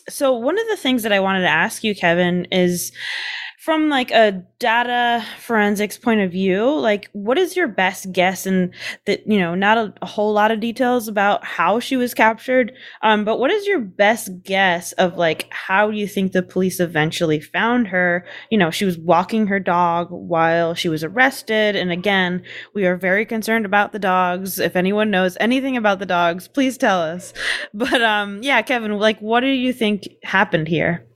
so 0.09 0.35
one 0.35 0.59
of 0.59 0.67
the 0.69 0.77
things 0.77 1.03
that 1.03 1.13
I 1.13 1.21
wanted 1.21 1.41
to 1.43 1.49
ask 1.49 1.83
you, 1.83 1.95
Kevin, 1.95 2.47
is 2.53 2.93
from 3.65 3.89
like 3.89 4.11
a 4.11 4.45
data 4.59 5.25
forensics 5.39 5.97
point 5.97 6.21
of 6.21 6.31
view 6.31 6.71
like 6.79 7.09
what 7.13 7.39
is 7.39 7.57
your 7.57 7.67
best 7.67 8.13
guess 8.13 8.45
and 8.45 8.75
that 9.07 9.27
you 9.27 9.39
know 9.39 9.55
not 9.55 9.79
a, 9.79 9.95
a, 10.03 10.07
whole 10.07 10.35
lot 10.35 10.51
of 10.51 10.61
details 10.61 11.09
about 11.09 11.43
how 11.43 11.81
she 11.81 11.97
was 11.97 12.13
captured 12.13 12.73
um 13.03 13.25
but 13.25 13.39
what 13.39 13.51
is 13.51 13.67
your 13.67 13.81
best 13.81 14.31
guess 14.43 14.93
of 14.93 15.17
like 15.17 15.47
how 15.51 15.89
you 15.89 16.07
think 16.07 16.33
the 16.33 16.43
police 16.43 16.79
eventually 16.79 17.41
found 17.41 17.89
her? 17.89 18.27
You 18.51 18.59
know 18.59 18.71
she 18.71 18.85
was 18.85 18.99
walking 18.99 19.47
her 19.47 19.61
dog 19.61 20.09
while 20.11 20.75
she 20.75 20.91
was 20.91 21.03
arrested 21.03 21.75
and 21.75 21.91
again 21.91 22.43
we 22.75 22.85
are 22.85 22.97
very 22.97 23.25
concerned 23.25 23.65
about 23.65 23.93
the 23.93 23.99
dogs. 23.99 24.59
If 24.59 24.77
anyone 24.77 25.11
knows 25.11 25.39
anything 25.41 25.77
about 25.77 26.01
the 26.01 26.07
dogs 26.07 26.49
please 26.49 26.77
tell 26.77 27.01
us. 27.01 27.33
But 27.73 28.03
um 28.03 28.43
yeah 28.43 28.61
kevin 28.63 28.93
like 28.99 29.21
what 29.21 29.41
do 29.41 29.49
you 29.49 29.73
think 29.73 30.09
happened 30.23 30.69
here 30.69 31.07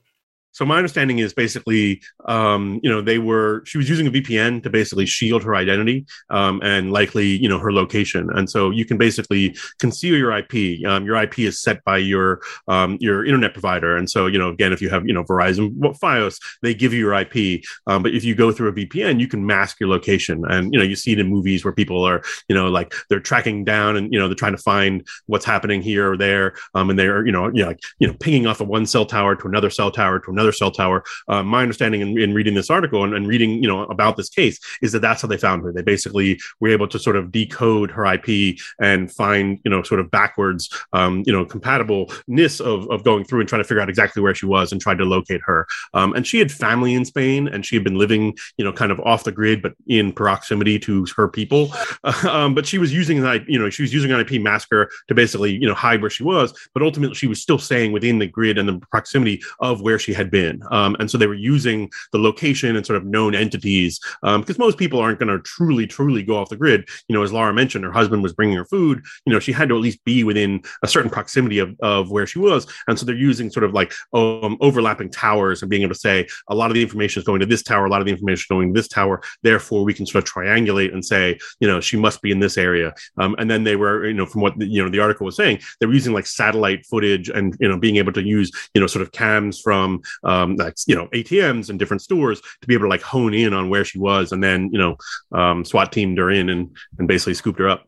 so 0.59 0.65
my 0.65 0.77
understanding 0.77 1.21
is 1.21 1.33
basically, 1.33 2.03
um, 2.25 2.81
you 2.83 2.91
know, 2.91 3.01
they 3.01 3.19
were 3.19 3.63
she 3.65 3.79
was 3.79 3.89
using 3.89 4.09
a 4.09 4.11
VPN 4.11 4.61
to 4.65 4.71
basically 4.71 5.07
shield 5.07 5.45
her 5.45 5.55
identity 5.55 6.05
um, 6.31 6.61
and 6.65 6.93
likely, 6.93 7.29
you 7.29 7.49
know, 7.49 7.61
her 7.61 7.73
location. 7.73 8.29
And 8.35 8.51
so 8.51 8.71
you 8.71 8.85
can 8.85 8.99
basically 8.99 9.57
conceal 9.79 10.17
your 10.17 10.37
IP. 10.37 10.85
Um, 10.85 11.05
your 11.07 11.15
IP 11.15 11.39
is 11.39 11.63
set 11.63 11.85
by 11.85 11.99
your 11.99 12.41
um, 12.67 12.99
your 12.99 13.25
internet 13.25 13.53
provider. 13.53 13.97
And 13.97 14.11
so, 14.11 14.27
you 14.27 14.37
know, 14.37 14.49
again, 14.49 14.73
if 14.73 14.83
you 14.83 14.91
have, 14.91 15.07
you 15.07 15.13
know, 15.13 15.23
Verizon, 15.23 15.77
what 15.77 15.93
FiOS, 15.93 16.41
they 16.61 16.75
give 16.75 16.93
you 16.93 16.99
your 16.99 17.15
IP. 17.15 17.63
Um, 17.87 18.03
but 18.03 18.13
if 18.13 18.25
you 18.25 18.35
go 18.35 18.51
through 18.51 18.71
a 18.71 18.73
VPN, 18.73 19.21
you 19.21 19.29
can 19.29 19.47
mask 19.47 19.79
your 19.79 19.89
location. 19.89 20.43
And 20.49 20.73
you 20.73 20.81
know, 20.81 20.85
you 20.85 20.97
see 20.97 21.13
it 21.13 21.21
in 21.21 21.29
movies 21.29 21.65
where 21.65 21.73
people 21.73 22.03
are, 22.03 22.21
you 22.49 22.57
know, 22.57 22.69
like 22.69 22.93
they're 23.09 23.21
tracking 23.21 23.63
down 23.63 23.97
and 23.97 24.13
you 24.13 24.19
know 24.19 24.27
they're 24.27 24.35
trying 24.35 24.57
to 24.57 24.63
find 24.63 25.07
what's 25.27 25.45
happening 25.45 25.83
here 25.83 26.11
or 26.11 26.17
there, 26.17 26.57
um, 26.75 26.91
and 26.91 26.99
they're, 26.99 27.25
you 27.25 27.31
know, 27.31 27.47
you 27.47 27.63
know, 27.63 27.69
like, 27.69 27.81
you 28.01 28.09
know, 28.09 28.15
pinging 28.19 28.49
off 28.49 28.61
of 28.61 28.67
one 28.67 28.87
cell 28.87 29.07
tower 29.07 29.37
to 29.37 29.47
another 29.47 29.71
cell 29.71 29.93
tower 29.93 30.19
to 30.19 30.33
another 30.33 30.48
another 30.49 30.57
cell 30.57 30.71
tower. 30.71 31.05
Uh, 31.29 31.43
my 31.43 31.63
understanding 31.63 32.01
in, 32.01 32.19
in, 32.19 32.35
reading 32.35 32.55
this 32.55 32.71
article 32.71 33.05
and, 33.05 33.15
and, 33.15 33.27
reading, 33.27 33.63
you 33.63 33.69
know, 33.69 33.83
about 33.85 34.17
this 34.17 34.29
case 34.29 34.59
is 34.83 34.93
that 34.93 35.01
that's 35.01 35.23
how 35.23 35.29
they 35.29 35.37
found 35.37 35.63
her. 35.63 35.73
They 35.73 35.83
basically 35.83 36.41
were 36.61 36.69
able 36.69 36.89
to 36.89 36.99
sort 36.99 37.17
of 37.17 37.31
decode 37.31 37.91
her 37.91 38.07
IP 38.07 38.59
and 38.81 39.11
find, 39.13 39.59
you 39.65 39.71
know, 39.71 39.83
sort 39.83 40.01
of 40.01 40.11
backwards, 40.11 40.71
um, 40.93 41.23
you 41.27 41.33
know, 41.33 41.45
compatibleness 41.45 42.61
of, 42.61 42.89
of 42.91 43.05
going 43.05 43.25
through 43.25 43.41
and 43.41 43.49
trying 43.49 43.63
to 43.63 43.69
figure 43.69 43.83
out 43.83 43.89
exactly 43.89 44.23
where 44.23 44.35
she 44.35 44.47
was 44.47 44.73
and 44.73 44.81
tried 44.81 44.99
to 44.99 45.05
locate 45.05 45.41
her. 45.45 45.67
Um, 45.95 46.15
and 46.15 46.27
she 46.27 46.39
had 46.39 46.51
family 46.51 46.95
in 46.95 47.05
Spain 47.05 47.49
and 47.49 47.67
she 47.67 47.77
had 47.77 47.85
been 47.85 47.99
living, 47.99 48.37
you 48.57 48.65
know, 48.65 48.73
kind 48.73 48.93
of 48.93 49.01
off 49.01 49.25
the 49.25 49.33
grid, 49.33 49.63
but 49.63 49.75
in 49.87 50.13
proximity 50.13 50.79
to 50.81 51.07
her 51.17 51.29
people. 51.29 51.73
um, 52.29 52.55
but 52.55 52.67
she 52.67 52.79
was 52.79 52.93
using 52.93 53.23
that, 53.23 53.49
you 53.49 53.59
know, 53.59 53.69
she 53.69 53.83
was 53.83 53.93
using 53.93 54.13
an 54.13 54.21
IP 54.21 54.41
masker 54.41 54.91
to 55.09 55.15
basically, 55.15 55.53
you 55.53 55.67
know, 55.67 55.75
hide 55.75 56.01
where 56.01 56.11
she 56.11 56.23
was, 56.23 56.55
but 56.73 56.83
ultimately 56.83 57.15
she 57.15 57.27
was 57.27 57.43
still 57.43 57.59
staying 57.59 57.93
within 57.93 58.19
the 58.19 58.27
grid 58.27 58.59
and 58.59 58.69
the 58.69 58.79
proximity 58.91 59.43
of 59.61 59.81
where 59.81 59.99
she 59.99 60.13
had 60.13 60.28
been. 60.31 60.63
Um, 60.71 60.97
and 60.99 61.11
so 61.11 61.19
they 61.19 61.27
were 61.27 61.35
using 61.35 61.91
the 62.13 62.19
location 62.19 62.77
and 62.77 62.85
sort 62.85 62.97
of 62.97 63.05
known 63.05 63.35
entities 63.35 64.01
because 64.23 64.51
um, 64.51 64.57
most 64.59 64.79
people 64.79 65.01
aren't 65.01 65.19
going 65.19 65.29
to 65.29 65.43
truly, 65.43 65.87
truly 65.87 66.23
go 66.23 66.37
off 66.37 66.49
the 66.49 66.57
grid. 66.57 66.89
You 67.09 67.15
know, 67.15 67.23
as 67.23 67.33
Laura 67.33 67.53
mentioned, 67.53 67.85
her 67.85 67.93
husband 67.93 68.23
was 68.23 68.33
bringing 68.33 68.57
her 68.57 68.65
food. 68.65 69.03
You 69.27 69.33
know, 69.33 69.41
she 69.41 69.53
had 69.53 69.69
to 69.69 69.77
at 69.77 69.81
least 69.81 70.05
be 70.05 70.25
within 70.25 70.63
a 70.83 70.89
certain 70.89 71.11
proximity 71.11 71.59
of, 71.59 71.77
of 71.81 72.11
where 72.11 72.27
she 72.27 72.39
was. 72.39 72.67
And 72.87 72.99
so 72.99 73.07
they're 73.07 73.15
using 73.15 73.51
sort 73.51 73.65
of 73.65 73.73
like 73.73 73.93
um, 74.13 74.57
overlapping 74.61 75.11
towers 75.11 75.63
and 75.63 75.71
being 75.71 75.83
able 75.83 75.95
to 75.95 76.01
say 76.01 76.27
a 76.49 76.55
lot 76.55 76.71
of 76.71 76.75
the 76.75 76.83
information 76.83 77.21
is 77.21 77.27
going 77.27 77.41
to 77.41 77.47
this 77.47 77.63
tower, 77.63 77.87
a 77.87 77.91
lot 77.91 78.01
of 78.01 78.07
the 78.07 78.13
information 78.13 78.43
is 78.43 78.47
going 78.47 78.75
to 78.75 78.79
this 78.79 78.89
tower. 78.89 79.23
Therefore, 79.43 79.85
we 79.85 79.95
can 79.95 80.07
sort 80.07 80.25
of 80.25 80.33
triangulate 80.33 80.93
and 80.93 81.05
say, 81.05 81.39
you 81.61 81.69
know, 81.69 81.81
she 81.81 81.97
must 81.97 82.23
be 82.23 82.31
in 82.31 82.41
this 82.41 82.59
area. 82.59 82.93
Um, 83.19 83.35
and 83.39 83.51
then 83.51 83.65
they 83.65 83.77
were, 83.77 84.07
you 84.07 84.15
know, 84.15 84.27
from 84.27 84.43
what 84.43 84.61
you 84.61 84.83
know 84.83 84.89
the 84.89 85.01
article 85.01 85.25
was 85.25 85.37
saying, 85.37 85.61
they 85.81 85.87
were 85.87 85.93
using 85.93 86.13
like 86.13 86.27
satellite 86.27 86.87
footage 86.87 87.29
and 87.29 87.57
you 87.61 87.69
know 87.69 87.79
being 87.79 87.97
able 87.97 88.13
to 88.13 88.23
use 88.23 88.51
you 88.75 88.81
know 88.81 88.87
sort 88.87 89.03
of 89.03 89.13
cams 89.13 89.61
from 89.61 90.01
um, 90.25 90.57
like 90.57 90.75
you 90.87 90.95
know 90.95 91.07
ATMs 91.09 91.71
and 91.71 91.79
different 91.79 92.03
stores 92.03 92.41
to 92.41 92.69
be 92.69 92.75
able 92.75 92.85
to 92.85 92.91
like 92.91 93.03
hone 93.03 93.35
in 93.35 93.55
on 93.55 93.69
where 93.71 93.85
she 93.85 93.99
was, 93.99 94.33
and 94.33 94.43
then 94.43 94.71
you 94.73 94.79
know 94.79 94.97
um, 95.33 95.65
SWAT 95.65 95.93
teamed 95.93 96.19
her 96.19 96.31
in 96.31 96.49
and 96.49 96.77
and 96.99 97.09
basically 97.09 97.35
scooped 97.35 97.59
her 97.59 97.69
up. 97.69 97.87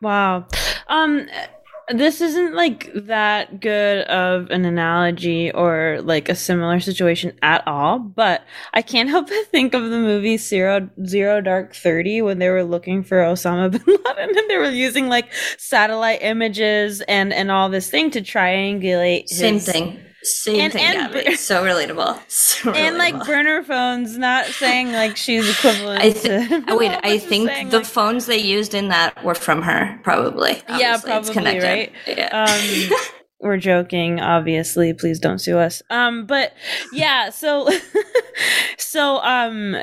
Wow. 0.00 0.46
Um, 0.88 1.26
this 1.90 2.20
isn't 2.20 2.54
like 2.54 2.92
that 2.94 3.60
good 3.60 4.02
of 4.08 4.50
an 4.50 4.64
analogy 4.64 5.50
or 5.52 6.00
like 6.02 6.28
a 6.28 6.34
similar 6.34 6.80
situation 6.80 7.32
at 7.40 7.66
all, 7.66 7.98
but 7.98 8.42
I 8.74 8.82
can't 8.82 9.08
help 9.08 9.28
but 9.28 9.46
think 9.46 9.74
of 9.74 9.84
the 9.84 9.98
movie 9.98 10.36
Zero 10.36 10.88
Zero 11.06 11.40
Dark 11.40 11.74
Thirty 11.74 12.20
when 12.22 12.38
they 12.38 12.50
were 12.50 12.64
looking 12.64 13.02
for 13.02 13.18
Osama 13.18 13.70
bin 13.72 13.82
Laden 13.86 14.36
and 14.36 14.50
they 14.50 14.58
were 14.58 14.70
using 14.70 15.08
like 15.08 15.32
satellite 15.56 16.22
images 16.22 17.00
and 17.02 17.32
and 17.32 17.50
all 17.50 17.68
this 17.68 17.90
thing 17.90 18.10
to 18.10 18.20
triangulate. 18.20 19.28
Same 19.28 19.54
his, 19.54 19.66
thing 19.66 20.00
same 20.22 20.60
and, 20.60 20.72
thing, 20.72 20.84
and. 20.84 21.38
So 21.38 21.62
relatable. 21.62 22.20
So 22.28 22.72
and 22.72 22.96
relatable. 22.96 22.98
like 22.98 23.26
burner 23.26 23.62
phones, 23.62 24.18
not 24.18 24.46
saying 24.46 24.92
like 24.92 25.16
she's 25.16 25.48
equivalent. 25.48 26.02
I 26.02 26.10
th- 26.10 26.48
to, 26.48 26.64
wait, 26.76 26.90
I 27.04 27.18
think 27.18 27.48
saying, 27.48 27.68
the 27.68 27.78
like, 27.78 27.86
phones 27.86 28.26
they 28.26 28.38
used 28.38 28.74
in 28.74 28.88
that 28.88 29.22
were 29.24 29.34
from 29.34 29.62
her, 29.62 30.00
probably. 30.02 30.62
Obviously. 30.68 30.80
Yeah, 30.80 30.98
probably 30.98 31.58
right. 31.60 31.92
Yeah. 32.06 32.46
Um, 32.46 32.98
we're 33.40 33.58
joking, 33.58 34.20
obviously. 34.20 34.92
Please 34.92 35.20
don't 35.20 35.38
sue 35.38 35.58
us. 35.58 35.82
Um, 35.90 36.26
but 36.26 36.52
yeah, 36.92 37.30
so 37.30 37.68
so 38.76 39.18
um. 39.18 39.76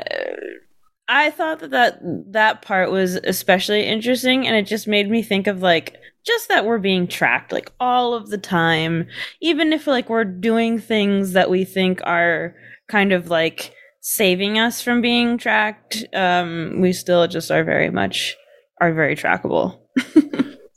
I 1.08 1.30
thought 1.30 1.60
that, 1.60 1.70
that 1.70 2.00
that 2.32 2.62
part 2.62 2.90
was 2.90 3.14
especially 3.14 3.86
interesting, 3.86 4.44
and 4.44 4.56
it 4.56 4.66
just 4.66 4.88
made 4.88 5.08
me 5.08 5.22
think 5.22 5.46
of 5.46 5.62
like 5.62 6.00
just 6.26 6.48
that 6.48 6.64
we're 6.64 6.78
being 6.78 7.06
tracked 7.06 7.52
like 7.52 7.70
all 7.80 8.14
of 8.14 8.30
the 8.30 8.38
time. 8.38 9.06
Even 9.40 9.72
if 9.72 9.86
like 9.86 10.08
we're 10.08 10.24
doing 10.24 10.78
things 10.78 11.32
that 11.32 11.50
we 11.50 11.64
think 11.64 12.00
are 12.04 12.54
kind 12.88 13.12
of 13.12 13.30
like 13.30 13.72
saving 14.00 14.56
us 14.56 14.80
from 14.80 15.00
being 15.00 15.36
tracked 15.36 16.04
um 16.14 16.80
we 16.80 16.92
still 16.92 17.26
just 17.26 17.50
are 17.50 17.64
very 17.64 17.90
much 17.90 18.36
are 18.80 18.92
very 18.94 19.16
trackable 19.16 19.80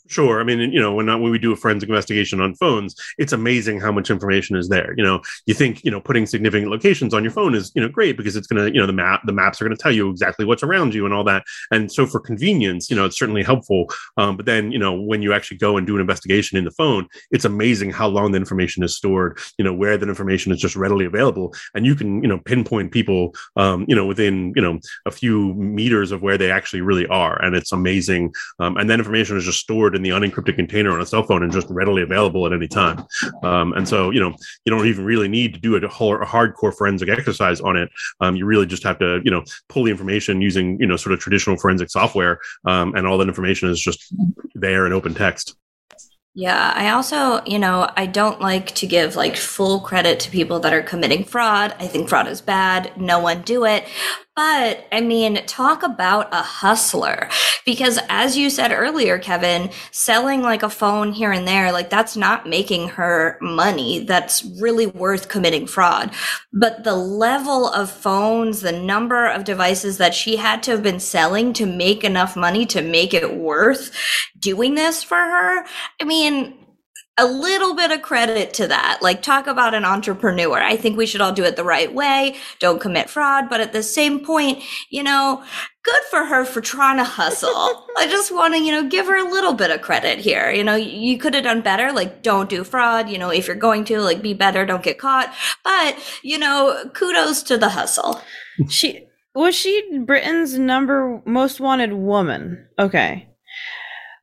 Sure. 0.10 0.42
I 0.42 0.44
mean, 0.44 0.60
you 0.74 0.82
know, 0.82 0.92
when 0.96 1.06
when 1.06 1.32
we 1.32 1.38
do 1.38 1.54
a 1.54 1.56
forensic 1.56 1.88
investigation 1.88 2.42
on 2.42 2.56
phones, 2.56 2.96
it's 3.20 3.32
amazing 3.32 3.80
how 3.80 3.92
much 3.92 4.10
information 4.10 4.56
is 4.56 4.68
there. 4.68 4.96
You 4.98 5.04
know, 5.04 5.22
you 5.46 5.54
think 5.54 5.86
you 5.86 5.92
know 5.92 6.02
putting 6.02 6.26
significant 6.26 6.72
locations 6.72 7.14
on 7.14 7.24
your 7.24 7.32
phone 7.32 7.54
is 7.54 7.72
you 7.76 7.82
know 7.82 7.90
great 7.90 8.18
because 8.18 8.36
it's 8.36 8.48
going 8.48 8.66
to 8.66 8.74
you 8.74 8.82
know 8.82 8.88
the 8.88 8.94
map 8.94 9.22
the 9.26 9.32
maps 9.32 9.62
are 9.62 9.66
going 9.66 9.78
to 9.78 9.82
tell 9.82 9.92
you 9.92 10.10
exactly 10.10 10.46
what's 10.46 10.64
around 10.64 10.96
you 10.96 11.06
and 11.06 11.14
all 11.14 11.24
that. 11.26 11.44
And 11.72 11.92
so 11.92 12.08
for 12.08 12.20
convenience, 12.20 12.90
you 12.90 12.96
know, 12.96 13.06
it's 13.06 13.20
certainly 13.20 13.44
helpful. 13.44 13.86
Um, 14.18 14.36
but 14.36 14.48
then 14.48 14.72
you 14.72 14.80
know 14.80 15.00
when 15.00 15.22
you 15.22 15.32
actually 15.32 15.58
go 15.58 15.78
and 15.78 15.86
do 15.86 15.94
an 15.94 16.02
investigation 16.02 16.58
in 16.58 16.66
the 16.66 16.72
phone, 16.72 17.08
it's 17.30 17.46
amazing 17.46 17.92
how 17.92 18.08
long 18.08 18.32
the 18.32 18.38
information 18.40 18.82
is 18.82 18.98
stored. 18.98 19.38
You 19.60 19.64
know 19.64 19.76
where 19.76 19.96
that 19.96 20.10
information 20.10 20.52
is 20.52 20.60
just 20.60 20.76
readily 20.76 21.06
available, 21.06 21.54
and 21.76 21.86
you 21.86 21.94
can 21.94 22.24
you 22.24 22.28
know 22.30 22.40
pinpoint 22.40 22.92
people 22.92 23.36
um, 23.58 23.86
you 23.88 23.96
know 23.96 24.08
within 24.08 24.54
you 24.56 24.62
know 24.64 24.80
a 25.06 25.12
few 25.12 25.54
meters 25.54 26.12
of 26.12 26.24
where 26.24 26.40
they 26.40 26.50
actually 26.50 26.82
really 26.82 27.06
are, 27.06 27.40
and 27.44 27.56
it's 27.56 27.72
amazing. 27.72 28.34
Um, 28.58 28.76
and 28.78 28.90
that 28.90 28.98
information 28.98 29.38
is 29.38 29.46
just 29.46 29.60
stored 29.60 29.99
in 30.00 30.04
the 30.04 30.18
unencrypted 30.18 30.56
container 30.56 30.92
on 30.92 31.02
a 31.02 31.06
cell 31.06 31.24
phone 31.24 31.44
and 31.44 31.52
just 31.52 31.68
readily 31.70 32.02
available 32.02 32.46
at 32.46 32.54
any 32.54 32.68
time. 32.68 33.06
Um, 33.44 33.74
and 33.74 33.88
so, 33.88 34.10
you 34.12 34.20
know, 34.20 34.34
you 34.66 34.72
don't 34.72 34.88
even 34.88 35.04
really 35.04 35.28
need 35.28 35.54
to 35.54 35.60
do 35.60 35.76
a, 35.76 35.88
whole, 35.88 36.16
a 36.16 36.26
hardcore 36.26 36.76
forensic 36.76 37.10
exercise 37.10 37.60
on 37.62 37.76
it. 37.76 37.90
Um, 38.22 38.36
you 38.36 38.46
really 38.46 38.66
just 38.66 38.84
have 38.84 38.98
to, 39.00 39.22
you 39.24 39.32
know, 39.32 39.44
pull 39.68 39.84
the 39.84 39.92
information 39.92 40.42
using, 40.42 40.80
you 40.80 40.88
know, 40.88 40.96
sort 40.96 41.14
of 41.14 41.20
traditional 41.20 41.58
forensic 41.58 41.90
software. 41.90 42.40
Um, 42.66 42.96
and 42.96 43.06
all 43.06 43.18
that 43.18 43.28
information 43.28 43.70
is 43.70 43.80
just 43.80 44.14
there 44.56 44.86
in 44.86 44.94
open 44.94 45.14
text. 45.14 45.56
Yeah, 46.36 46.72
I 46.74 46.92
also, 46.92 47.44
you 47.46 47.60
know, 47.60 47.90
I 47.98 48.06
don't 48.06 48.40
like 48.40 48.68
to 48.76 48.88
give 48.88 49.16
like 49.16 49.36
full 49.36 49.82
credit 49.82 50.20
to 50.22 50.32
people 50.32 50.60
that 50.60 50.74
are 50.74 50.84
committing 50.84 51.26
fraud. 51.26 51.76
I 51.80 51.88
think 51.88 52.08
fraud 52.08 52.28
is 52.28 52.40
bad. 52.40 52.96
No 52.96 53.20
one 53.20 53.42
do 53.42 53.66
it. 53.66 53.86
But 54.36 54.88
I 54.92 55.02
mean, 55.02 55.46
talk 55.48 55.84
about 55.84 56.30
a 56.32 56.42
hustler. 56.42 57.30
Because 57.66 58.00
as 58.10 58.38
you 58.38 58.50
said 58.50 58.72
earlier, 58.72 59.18
Kevin, 59.18 59.70
selling 59.92 60.42
like 60.42 60.64
a 60.64 60.70
phone 60.70 61.14
here 61.14 61.32
and 61.32 61.48
there, 61.48 61.72
like 61.72 61.90
that's 61.90 62.18
not 62.18 62.48
making 62.48 62.90
her 62.90 63.38
money. 63.42 64.00
That's 64.00 64.44
really 64.60 64.88
worth 64.88 65.30
committing 65.30 65.68
fraud. 65.68 66.12
But 66.54 66.84
the 66.84 66.96
level 66.96 67.68
of 67.68 67.92
phones, 67.92 68.62
the 68.62 68.72
number 68.72 69.28
of 69.28 69.44
devices 69.44 69.98
that 69.98 70.14
she 70.14 70.38
had 70.38 70.64
to 70.64 70.72
have 70.72 70.84
been 70.84 71.00
selling 71.00 71.54
to 71.54 71.66
make 71.66 72.04
enough 72.04 72.36
money 72.36 72.66
to 72.68 72.82
make 72.82 73.14
it 73.14 73.36
worth 73.36 73.92
doing 74.38 74.76
this 74.76 75.04
for 75.04 75.18
her. 75.18 75.66
I 76.00 76.04
mean, 76.06 76.58
a 77.20 77.26
little 77.26 77.76
bit 77.76 77.92
of 77.92 78.02
credit 78.02 78.54
to 78.56 78.68
that. 78.68 79.00
Like, 79.02 79.22
talk 79.22 79.46
about 79.46 79.74
an 79.74 79.86
entrepreneur. 79.86 80.58
I 80.58 80.78
think 80.78 80.98
we 80.98 81.06
should 81.06 81.22
all 81.22 81.34
do 81.34 81.44
it 81.44 81.56
the 81.56 81.64
right 81.64 81.94
way. 81.94 82.38
Don't 82.60 82.82
commit 82.82 83.10
fraud. 83.10 83.50
But 83.50 83.62
at 83.62 83.74
the 83.74 83.84
same 83.84 84.26
point, 84.26 84.64
you 84.90 85.04
know, 85.04 85.44
good 85.84 86.04
for 86.10 86.24
her 86.26 86.46
for 86.46 86.62
trying 86.62 86.98
to 86.98 87.04
hustle. 87.04 87.86
I 87.98 88.08
just 88.10 88.32
want 88.34 88.54
to, 88.54 88.62
you 88.62 88.72
know, 88.72 88.88
give 88.90 89.08
her 89.08 89.18
a 89.18 89.30
little 89.30 89.54
bit 89.54 89.70
of 89.70 89.82
credit 89.82 90.20
here. 90.20 90.50
You 90.50 90.64
know, 90.64 90.76
you 90.76 91.18
could 91.18 91.34
have 91.34 91.44
done 91.44 91.62
better. 91.62 91.92
Like, 91.92 92.24
don't 92.24 92.50
do 92.50 92.64
fraud. 92.64 93.10
You 93.10 93.18
know, 93.18 93.30
if 93.30 93.48
you're 93.48 93.56
going 93.56 93.84
to, 93.86 94.00
like, 94.00 94.22
be 94.22 94.34
better, 94.34 94.66
don't 94.66 94.84
get 94.84 94.98
caught. 94.98 95.34
But, 95.64 95.98
you 96.24 96.40
know, 96.40 96.90
kudos 96.94 97.44
to 97.44 97.58
the 97.58 97.70
hustle. 97.70 98.22
She 98.70 99.06
was 99.36 99.56
she 99.56 100.00
Britain's 100.00 100.58
number 100.58 101.22
most 101.26 101.60
wanted 101.60 101.94
woman. 101.94 102.68
Okay. 102.78 103.29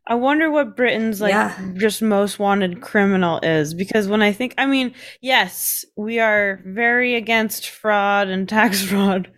I 0.09 0.15
wonder 0.15 0.51
what 0.51 0.77
Britain's 0.77 1.21
like 1.21 1.33
yeah. 1.33 1.59
just 1.75 2.01
most 2.01 2.39
wanted 2.39 2.81
criminal 2.81 3.41
is 3.43 3.75
because 3.75 4.07
when 4.07 4.23
I 4.23 4.33
think 4.33 4.55
I 4.57 4.67
mean, 4.67 4.95
yes, 5.21 5.85
we 5.97 6.21
are 6.21 6.61
very 6.65 7.17
against 7.17 7.69
fraud 7.69 8.29
and 8.29 8.49
tax 8.49 8.83
fraud. 8.83 9.29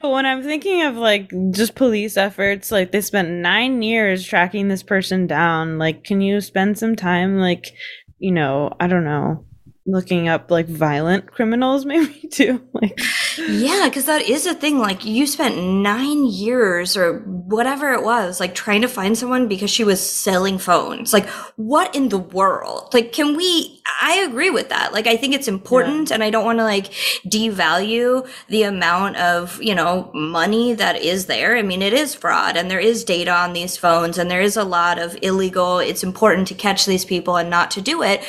But 0.00 0.10
when 0.10 0.26
I'm 0.26 0.42
thinking 0.42 0.82
of 0.82 0.96
like 0.96 1.32
just 1.52 1.74
police 1.74 2.18
efforts, 2.18 2.70
like 2.70 2.92
they 2.92 3.00
spent 3.00 3.30
9 3.30 3.82
years 3.82 4.24
tracking 4.24 4.68
this 4.68 4.82
person 4.82 5.26
down, 5.26 5.78
like 5.78 6.04
can 6.04 6.20
you 6.20 6.40
spend 6.42 6.78
some 6.78 6.96
time 6.96 7.38
like, 7.38 7.72
you 8.18 8.32
know, 8.32 8.72
I 8.78 8.88
don't 8.88 9.04
know, 9.04 9.46
looking 9.92 10.28
up 10.28 10.50
like 10.50 10.66
violent 10.66 11.30
criminals 11.30 11.84
maybe 11.90 12.28
too 12.30 12.60
like 12.72 12.98
yeah 13.38 13.86
because 13.88 14.06
that 14.06 14.22
is 14.22 14.46
a 14.46 14.54
thing 14.54 14.78
like 14.78 15.04
you 15.04 15.26
spent 15.26 15.56
nine 15.56 16.24
years 16.24 16.96
or 16.96 17.20
whatever 17.20 17.92
it 17.92 18.02
was 18.02 18.40
like 18.40 18.54
trying 18.54 18.82
to 18.82 18.88
find 18.88 19.16
someone 19.16 19.48
because 19.48 19.70
she 19.70 19.84
was 19.84 20.00
selling 20.00 20.58
phones. 20.58 21.12
Like 21.12 21.28
what 21.56 21.94
in 21.94 22.08
the 22.08 22.18
world? 22.18 22.92
Like 22.92 23.12
can 23.12 23.36
we 23.36 23.82
i 24.00 24.14
agree 24.18 24.50
with 24.50 24.68
that. 24.68 24.92
Like 24.92 25.06
i 25.06 25.16
think 25.16 25.34
it's 25.34 25.48
important 25.48 26.10
yeah. 26.10 26.14
and 26.14 26.24
i 26.24 26.30
don't 26.30 26.44
want 26.44 26.58
to 26.58 26.64
like 26.64 26.86
devalue 27.26 28.28
the 28.48 28.62
amount 28.64 29.16
of 29.16 29.60
you 29.62 29.74
know 29.74 30.10
money 30.14 30.74
that 30.74 30.96
is 30.96 31.26
there. 31.26 31.56
I 31.56 31.62
mean 31.62 31.82
it 31.82 31.92
is 31.92 32.14
fraud 32.14 32.56
and 32.56 32.70
there 32.70 32.80
is 32.80 33.04
data 33.04 33.32
on 33.32 33.52
these 33.52 33.76
phones 33.76 34.18
and 34.18 34.30
there 34.30 34.42
is 34.42 34.56
a 34.56 34.64
lot 34.64 34.98
of 34.98 35.16
illegal 35.22 35.78
it's 35.78 36.02
important 36.02 36.48
to 36.48 36.54
catch 36.54 36.86
these 36.86 37.04
people 37.04 37.36
and 37.36 37.50
not 37.50 37.70
to 37.72 37.80
do 37.80 38.02
it 38.02 38.22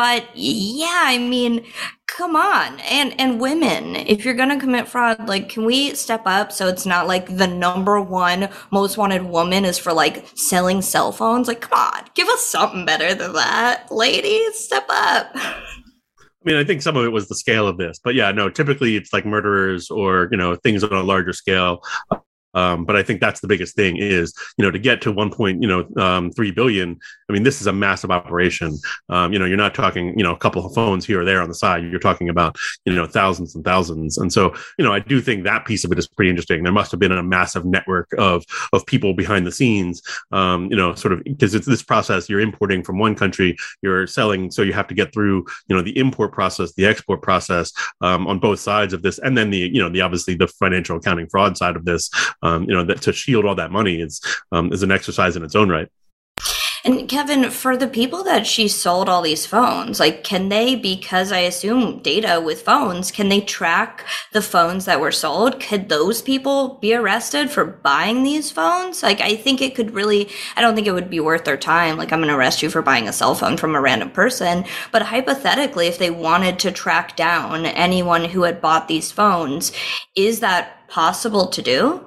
but 0.00 0.34
yeah, 0.34 1.02
I 1.04 1.18
mean, 1.18 1.62
come 2.06 2.34
on. 2.34 2.80
And 2.80 3.14
and 3.20 3.38
women, 3.38 3.96
if 3.96 4.24
you're 4.24 4.32
gonna 4.32 4.58
commit 4.58 4.88
fraud, 4.88 5.28
like 5.28 5.50
can 5.50 5.66
we 5.66 5.94
step 5.94 6.22
up 6.24 6.52
so 6.52 6.68
it's 6.68 6.86
not 6.86 7.06
like 7.06 7.36
the 7.36 7.46
number 7.46 8.00
one 8.00 8.48
most 8.72 8.96
wanted 8.96 9.24
woman 9.24 9.66
is 9.66 9.76
for 9.76 9.92
like 9.92 10.26
selling 10.36 10.80
cell 10.80 11.12
phones? 11.12 11.48
Like, 11.48 11.60
come 11.60 11.78
on, 11.78 12.06
give 12.14 12.28
us 12.28 12.46
something 12.46 12.86
better 12.86 13.14
than 13.14 13.34
that. 13.34 13.92
Ladies, 13.92 14.58
step 14.58 14.86
up. 14.88 15.32
I 15.34 16.44
mean, 16.46 16.56
I 16.56 16.64
think 16.64 16.80
some 16.80 16.96
of 16.96 17.04
it 17.04 17.12
was 17.12 17.28
the 17.28 17.34
scale 17.34 17.68
of 17.68 17.76
this, 17.76 18.00
but 18.02 18.14
yeah, 18.14 18.32
no. 18.32 18.48
Typically, 18.48 18.96
it's 18.96 19.12
like 19.12 19.26
murderers 19.26 19.90
or 19.90 20.28
you 20.30 20.38
know 20.38 20.54
things 20.54 20.82
on 20.82 20.92
a 20.94 21.02
larger 21.02 21.34
scale 21.34 21.82
Um, 22.54 22.84
but 22.84 22.96
I 22.96 23.02
think 23.02 23.20
that's 23.20 23.40
the 23.40 23.48
biggest 23.48 23.76
thing 23.76 23.96
is, 23.96 24.34
you 24.56 24.64
know, 24.64 24.70
to 24.70 24.78
get 24.78 25.00
to 25.02 25.12
one 25.12 25.30
point, 25.30 25.62
you 25.62 25.68
know, 25.68 25.86
um, 25.96 26.30
three 26.30 26.50
billion. 26.50 26.98
I 27.28 27.32
mean, 27.32 27.42
this 27.42 27.60
is 27.60 27.66
a 27.66 27.72
massive 27.72 28.10
operation. 28.10 28.76
Um, 29.08 29.32
you 29.32 29.38
know, 29.38 29.44
you're 29.44 29.56
not 29.56 29.74
talking, 29.74 30.18
you 30.18 30.24
know, 30.24 30.32
a 30.32 30.38
couple 30.38 30.64
of 30.64 30.74
phones 30.74 31.06
here 31.06 31.20
or 31.20 31.24
there 31.24 31.40
on 31.40 31.48
the 31.48 31.54
side. 31.54 31.84
You're 31.84 32.00
talking 32.00 32.28
about, 32.28 32.56
you 32.84 32.94
know, 32.94 33.06
thousands 33.06 33.54
and 33.54 33.64
thousands. 33.64 34.18
And 34.18 34.32
so, 34.32 34.54
you 34.78 34.84
know, 34.84 34.92
I 34.92 34.98
do 34.98 35.20
think 35.20 35.44
that 35.44 35.64
piece 35.64 35.84
of 35.84 35.92
it 35.92 35.98
is 35.98 36.08
pretty 36.08 36.30
interesting. 36.30 36.62
There 36.62 36.72
must 36.72 36.90
have 36.90 37.00
been 37.00 37.12
a 37.12 37.22
massive 37.22 37.64
network 37.64 38.08
of 38.18 38.44
of 38.72 38.84
people 38.86 39.14
behind 39.14 39.46
the 39.46 39.52
scenes. 39.52 40.02
Um, 40.32 40.66
you 40.70 40.76
know, 40.76 40.94
sort 40.94 41.12
of 41.12 41.22
because 41.24 41.54
it's 41.54 41.66
this 41.66 41.82
process. 41.82 42.28
You're 42.28 42.40
importing 42.40 42.82
from 42.82 42.98
one 42.98 43.14
country, 43.14 43.56
you're 43.82 44.06
selling, 44.06 44.50
so 44.50 44.62
you 44.62 44.72
have 44.72 44.88
to 44.88 44.94
get 44.94 45.12
through, 45.12 45.46
you 45.68 45.76
know, 45.76 45.82
the 45.82 45.96
import 45.98 46.32
process, 46.32 46.72
the 46.74 46.86
export 46.86 47.22
process 47.22 47.72
um, 48.00 48.26
on 48.26 48.38
both 48.38 48.60
sides 48.60 48.92
of 48.92 49.02
this, 49.02 49.18
and 49.18 49.36
then 49.36 49.50
the, 49.50 49.58
you 49.58 49.80
know, 49.80 49.88
the 49.88 50.00
obviously 50.00 50.34
the 50.34 50.48
financial 50.48 50.96
accounting 50.96 51.28
fraud 51.28 51.56
side 51.56 51.76
of 51.76 51.84
this 51.84 52.10
um, 52.42 52.64
you 52.68 52.74
know, 52.74 52.84
that 52.84 53.02
to 53.02 53.12
shield 53.12 53.44
all 53.44 53.54
that 53.54 53.70
money 53.70 54.00
is 54.00 54.20
um, 54.52 54.72
is 54.72 54.82
an 54.82 54.90
exercise 54.90 55.36
in 55.36 55.42
its 55.42 55.54
own 55.54 55.68
right. 55.68 55.88
And 56.82 57.08
Kevin, 57.10 57.50
for 57.50 57.76
the 57.76 57.86
people 57.86 58.24
that 58.24 58.46
she 58.46 58.66
sold 58.66 59.08
all 59.08 59.20
these 59.20 59.44
phones, 59.44 60.00
like, 60.00 60.24
can 60.24 60.48
they, 60.48 60.74
because 60.74 61.30
I 61.30 61.40
assume 61.40 61.98
data 61.98 62.40
with 62.42 62.62
phones, 62.62 63.10
can 63.10 63.28
they 63.28 63.42
track 63.42 64.06
the 64.32 64.40
phones 64.40 64.86
that 64.86 64.98
were 64.98 65.12
sold? 65.12 65.60
Could 65.60 65.90
those 65.90 66.22
people 66.22 66.78
be 66.80 66.94
arrested 66.94 67.50
for 67.50 67.66
buying 67.66 68.22
these 68.22 68.50
phones? 68.50 69.02
Like, 69.02 69.20
I 69.20 69.36
think 69.36 69.60
it 69.60 69.74
could 69.74 69.90
really, 69.90 70.30
I 70.56 70.62
don't 70.62 70.74
think 70.74 70.86
it 70.86 70.92
would 70.92 71.10
be 71.10 71.20
worth 71.20 71.44
their 71.44 71.58
time. 71.58 71.98
Like, 71.98 72.12
I'm 72.12 72.20
going 72.20 72.30
to 72.30 72.36
arrest 72.36 72.62
you 72.62 72.70
for 72.70 72.80
buying 72.80 73.08
a 73.08 73.12
cell 73.12 73.34
phone 73.34 73.58
from 73.58 73.74
a 73.74 73.80
random 73.80 74.10
person. 74.10 74.64
But 74.90 75.02
hypothetically, 75.02 75.86
if 75.86 75.98
they 75.98 76.10
wanted 76.10 76.58
to 76.60 76.72
track 76.72 77.14
down 77.14 77.66
anyone 77.66 78.24
who 78.24 78.44
had 78.44 78.62
bought 78.62 78.88
these 78.88 79.12
phones, 79.12 79.70
is 80.16 80.40
that 80.40 80.79
possible 80.90 81.46
to 81.46 81.62
do? 81.62 82.04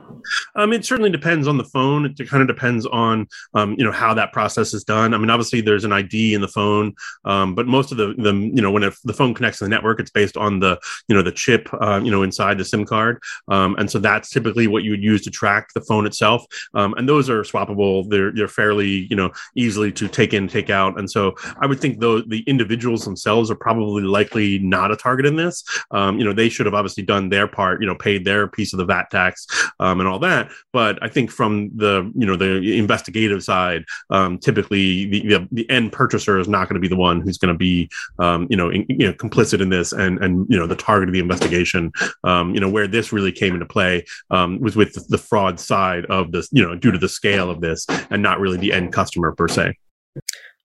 Um, 0.55 0.73
it 0.73 0.85
certainly 0.85 1.09
depends 1.09 1.47
on 1.47 1.57
the 1.57 1.63
phone. 1.63 2.05
It 2.05 2.29
kind 2.29 2.41
of 2.41 2.47
depends 2.47 2.85
on 2.85 3.27
um, 3.53 3.75
you 3.77 3.83
know 3.83 3.91
how 3.91 4.13
that 4.13 4.31
process 4.31 4.73
is 4.73 4.83
done. 4.83 5.13
I 5.13 5.17
mean, 5.17 5.29
obviously 5.29 5.61
there's 5.61 5.83
an 5.83 5.91
ID 5.91 6.33
in 6.33 6.41
the 6.41 6.47
phone, 6.47 6.93
um, 7.25 7.55
but 7.55 7.67
most 7.67 7.91
of 7.91 7.97
the 7.97 8.13
the 8.17 8.33
you 8.33 8.61
know 8.61 8.71
when 8.71 8.83
the 8.83 9.13
phone 9.13 9.33
connects 9.33 9.59
to 9.59 9.65
the 9.65 9.69
network, 9.69 9.99
it's 9.99 10.11
based 10.11 10.37
on 10.37 10.59
the 10.59 10.79
you 11.07 11.15
know 11.15 11.21
the 11.21 11.31
chip 11.31 11.69
uh, 11.81 11.99
you 12.03 12.11
know 12.11 12.23
inside 12.23 12.57
the 12.57 12.65
SIM 12.65 12.85
card, 12.85 13.21
um, 13.47 13.75
and 13.77 13.89
so 13.89 13.99
that's 13.99 14.29
typically 14.29 14.67
what 14.67 14.83
you 14.83 14.91
would 14.91 15.03
use 15.03 15.21
to 15.23 15.31
track 15.31 15.69
the 15.73 15.81
phone 15.81 16.05
itself. 16.05 16.45
Um, 16.73 16.93
and 16.95 17.07
those 17.07 17.29
are 17.29 17.41
swappable. 17.43 18.09
They're 18.09 18.31
they're 18.31 18.47
fairly 18.47 19.07
you 19.09 19.15
know 19.15 19.31
easily 19.55 19.91
to 19.93 20.07
take 20.07 20.33
in 20.33 20.47
take 20.47 20.69
out, 20.69 20.97
and 20.99 21.09
so 21.09 21.35
I 21.59 21.65
would 21.65 21.79
think 21.79 21.99
though 21.99 22.21
the 22.21 22.43
individuals 22.47 23.05
themselves 23.05 23.49
are 23.51 23.55
probably 23.55 24.03
likely 24.03 24.59
not 24.59 24.91
a 24.91 24.95
target 24.95 25.25
in 25.25 25.35
this. 25.35 25.63
Um, 25.91 26.17
you 26.17 26.25
know, 26.25 26.33
they 26.33 26.49
should 26.49 26.65
have 26.65 26.75
obviously 26.75 27.03
done 27.03 27.29
their 27.29 27.47
part. 27.47 27.81
You 27.81 27.87
know, 27.87 27.95
paid 27.95 28.25
their 28.25 28.47
piece 28.47 28.72
of 28.73 28.77
the 28.77 28.85
VAT 28.85 29.09
tax 29.11 29.47
um, 29.79 29.99
and 29.99 30.07
all 30.07 30.19
that. 30.19 30.51
But 30.71 31.01
I 31.01 31.07
think 31.07 31.31
from 31.31 31.71
the 31.75 32.11
you 32.15 32.25
know 32.25 32.35
the 32.35 32.77
investigative 32.77 33.43
side, 33.43 33.85
um, 34.09 34.37
typically 34.37 35.05
the, 35.05 35.27
the, 35.27 35.47
the 35.51 35.69
end 35.69 35.91
purchaser 35.91 36.39
is 36.39 36.47
not 36.47 36.67
going 36.67 36.75
to 36.75 36.81
be 36.81 36.87
the 36.87 36.95
one 36.95 37.21
who's 37.21 37.37
going 37.37 37.53
to 37.53 37.57
be 37.57 37.89
um, 38.19 38.47
you 38.49 38.57
know 38.57 38.69
in, 38.69 38.85
you 38.89 39.07
know 39.07 39.13
complicit 39.13 39.61
in 39.61 39.69
this 39.69 39.91
and 39.91 40.23
and 40.23 40.45
you 40.49 40.57
know 40.57 40.67
the 40.67 40.75
target 40.75 41.09
of 41.09 41.13
the 41.13 41.19
investigation. 41.19 41.91
Um, 42.23 42.53
you 42.53 42.59
know 42.59 42.69
where 42.69 42.87
this 42.87 43.11
really 43.11 43.31
came 43.31 43.53
into 43.53 43.65
play 43.65 44.05
um, 44.31 44.59
was 44.59 44.75
with 44.75 45.07
the 45.09 45.17
fraud 45.17 45.59
side 45.59 46.05
of 46.05 46.31
this. 46.31 46.49
You 46.51 46.63
know 46.63 46.75
due 46.75 46.91
to 46.91 46.97
the 46.97 47.09
scale 47.09 47.49
of 47.49 47.61
this 47.61 47.85
and 48.09 48.21
not 48.21 48.39
really 48.39 48.57
the 48.57 48.73
end 48.73 48.93
customer 48.93 49.31
per 49.31 49.47
se. 49.47 49.77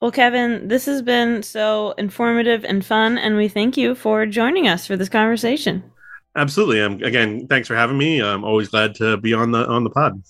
Well, 0.01 0.13
Kevin, 0.13 0.69
this 0.69 0.87
has 0.87 1.03
been 1.03 1.43
so 1.43 1.93
informative 1.99 2.65
and 2.65 2.85
fun, 2.85 3.19
and 3.19 3.37
we 3.37 3.49
thank 3.49 3.77
you 3.77 3.97
for 3.97 4.27
joining 4.27 4.69
us 4.69 4.87
for 4.87 4.97
this 4.97 5.09
conversation. 5.09 5.83
Absolutely. 6.39 6.81
Um, 6.81 7.03
again, 7.03 7.49
thanks 7.49 7.67
for 7.67 7.75
having 7.75 7.99
me. 7.99 8.23
I'm 8.23 8.45
always 8.45 8.69
glad 8.69 8.95
to 8.97 9.17
be 9.17 9.35
on 9.35 9.51
the 9.51 9.67
on 9.67 9.83
the 9.83 9.91
pod. 9.91 10.23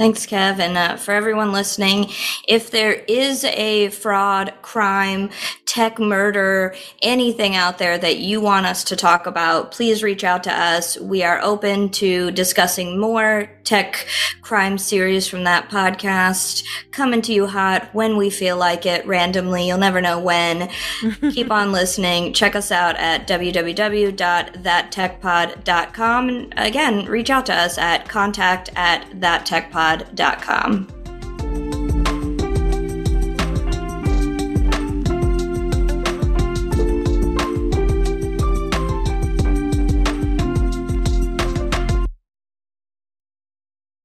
Thanks, 0.00 0.24
Kev. 0.24 0.58
And 0.58 0.78
uh, 0.78 0.96
for 0.96 1.12
everyone 1.12 1.52
listening, 1.52 2.06
if 2.48 2.70
there 2.70 2.94
is 2.94 3.44
a 3.44 3.90
fraud, 3.90 4.54
crime, 4.62 5.28
tech 5.66 5.98
murder, 5.98 6.74
anything 7.02 7.54
out 7.54 7.76
there 7.76 7.98
that 7.98 8.16
you 8.16 8.40
want 8.40 8.64
us 8.64 8.82
to 8.84 8.96
talk 8.96 9.26
about, 9.26 9.72
please 9.72 10.02
reach 10.02 10.24
out 10.24 10.42
to 10.44 10.52
us. 10.52 10.98
We 10.98 11.22
are 11.22 11.38
open 11.42 11.90
to 11.90 12.30
discussing 12.30 12.98
more 12.98 13.50
tech 13.64 14.06
crime 14.40 14.78
series 14.78 15.28
from 15.28 15.44
that 15.44 15.68
podcast, 15.68 16.64
coming 16.92 17.20
to 17.22 17.34
you 17.34 17.46
hot 17.46 17.90
when 17.92 18.16
we 18.16 18.30
feel 18.30 18.56
like 18.56 18.86
it, 18.86 19.06
randomly. 19.06 19.68
You'll 19.68 19.76
never 19.76 20.00
know 20.00 20.18
when. 20.18 20.70
Keep 21.20 21.50
on 21.50 21.72
listening. 21.72 22.32
Check 22.32 22.56
us 22.56 22.72
out 22.72 22.96
at 22.96 23.28
www.thattechpod.com. 23.28 26.28
And 26.30 26.54
again, 26.56 27.04
reach 27.04 27.28
out 27.28 27.44
to 27.46 27.54
us 27.54 27.76
at 27.76 28.08
contact 28.08 28.70
at 28.74 29.04
thattechpod.com 29.10 29.89
com. 30.42 30.99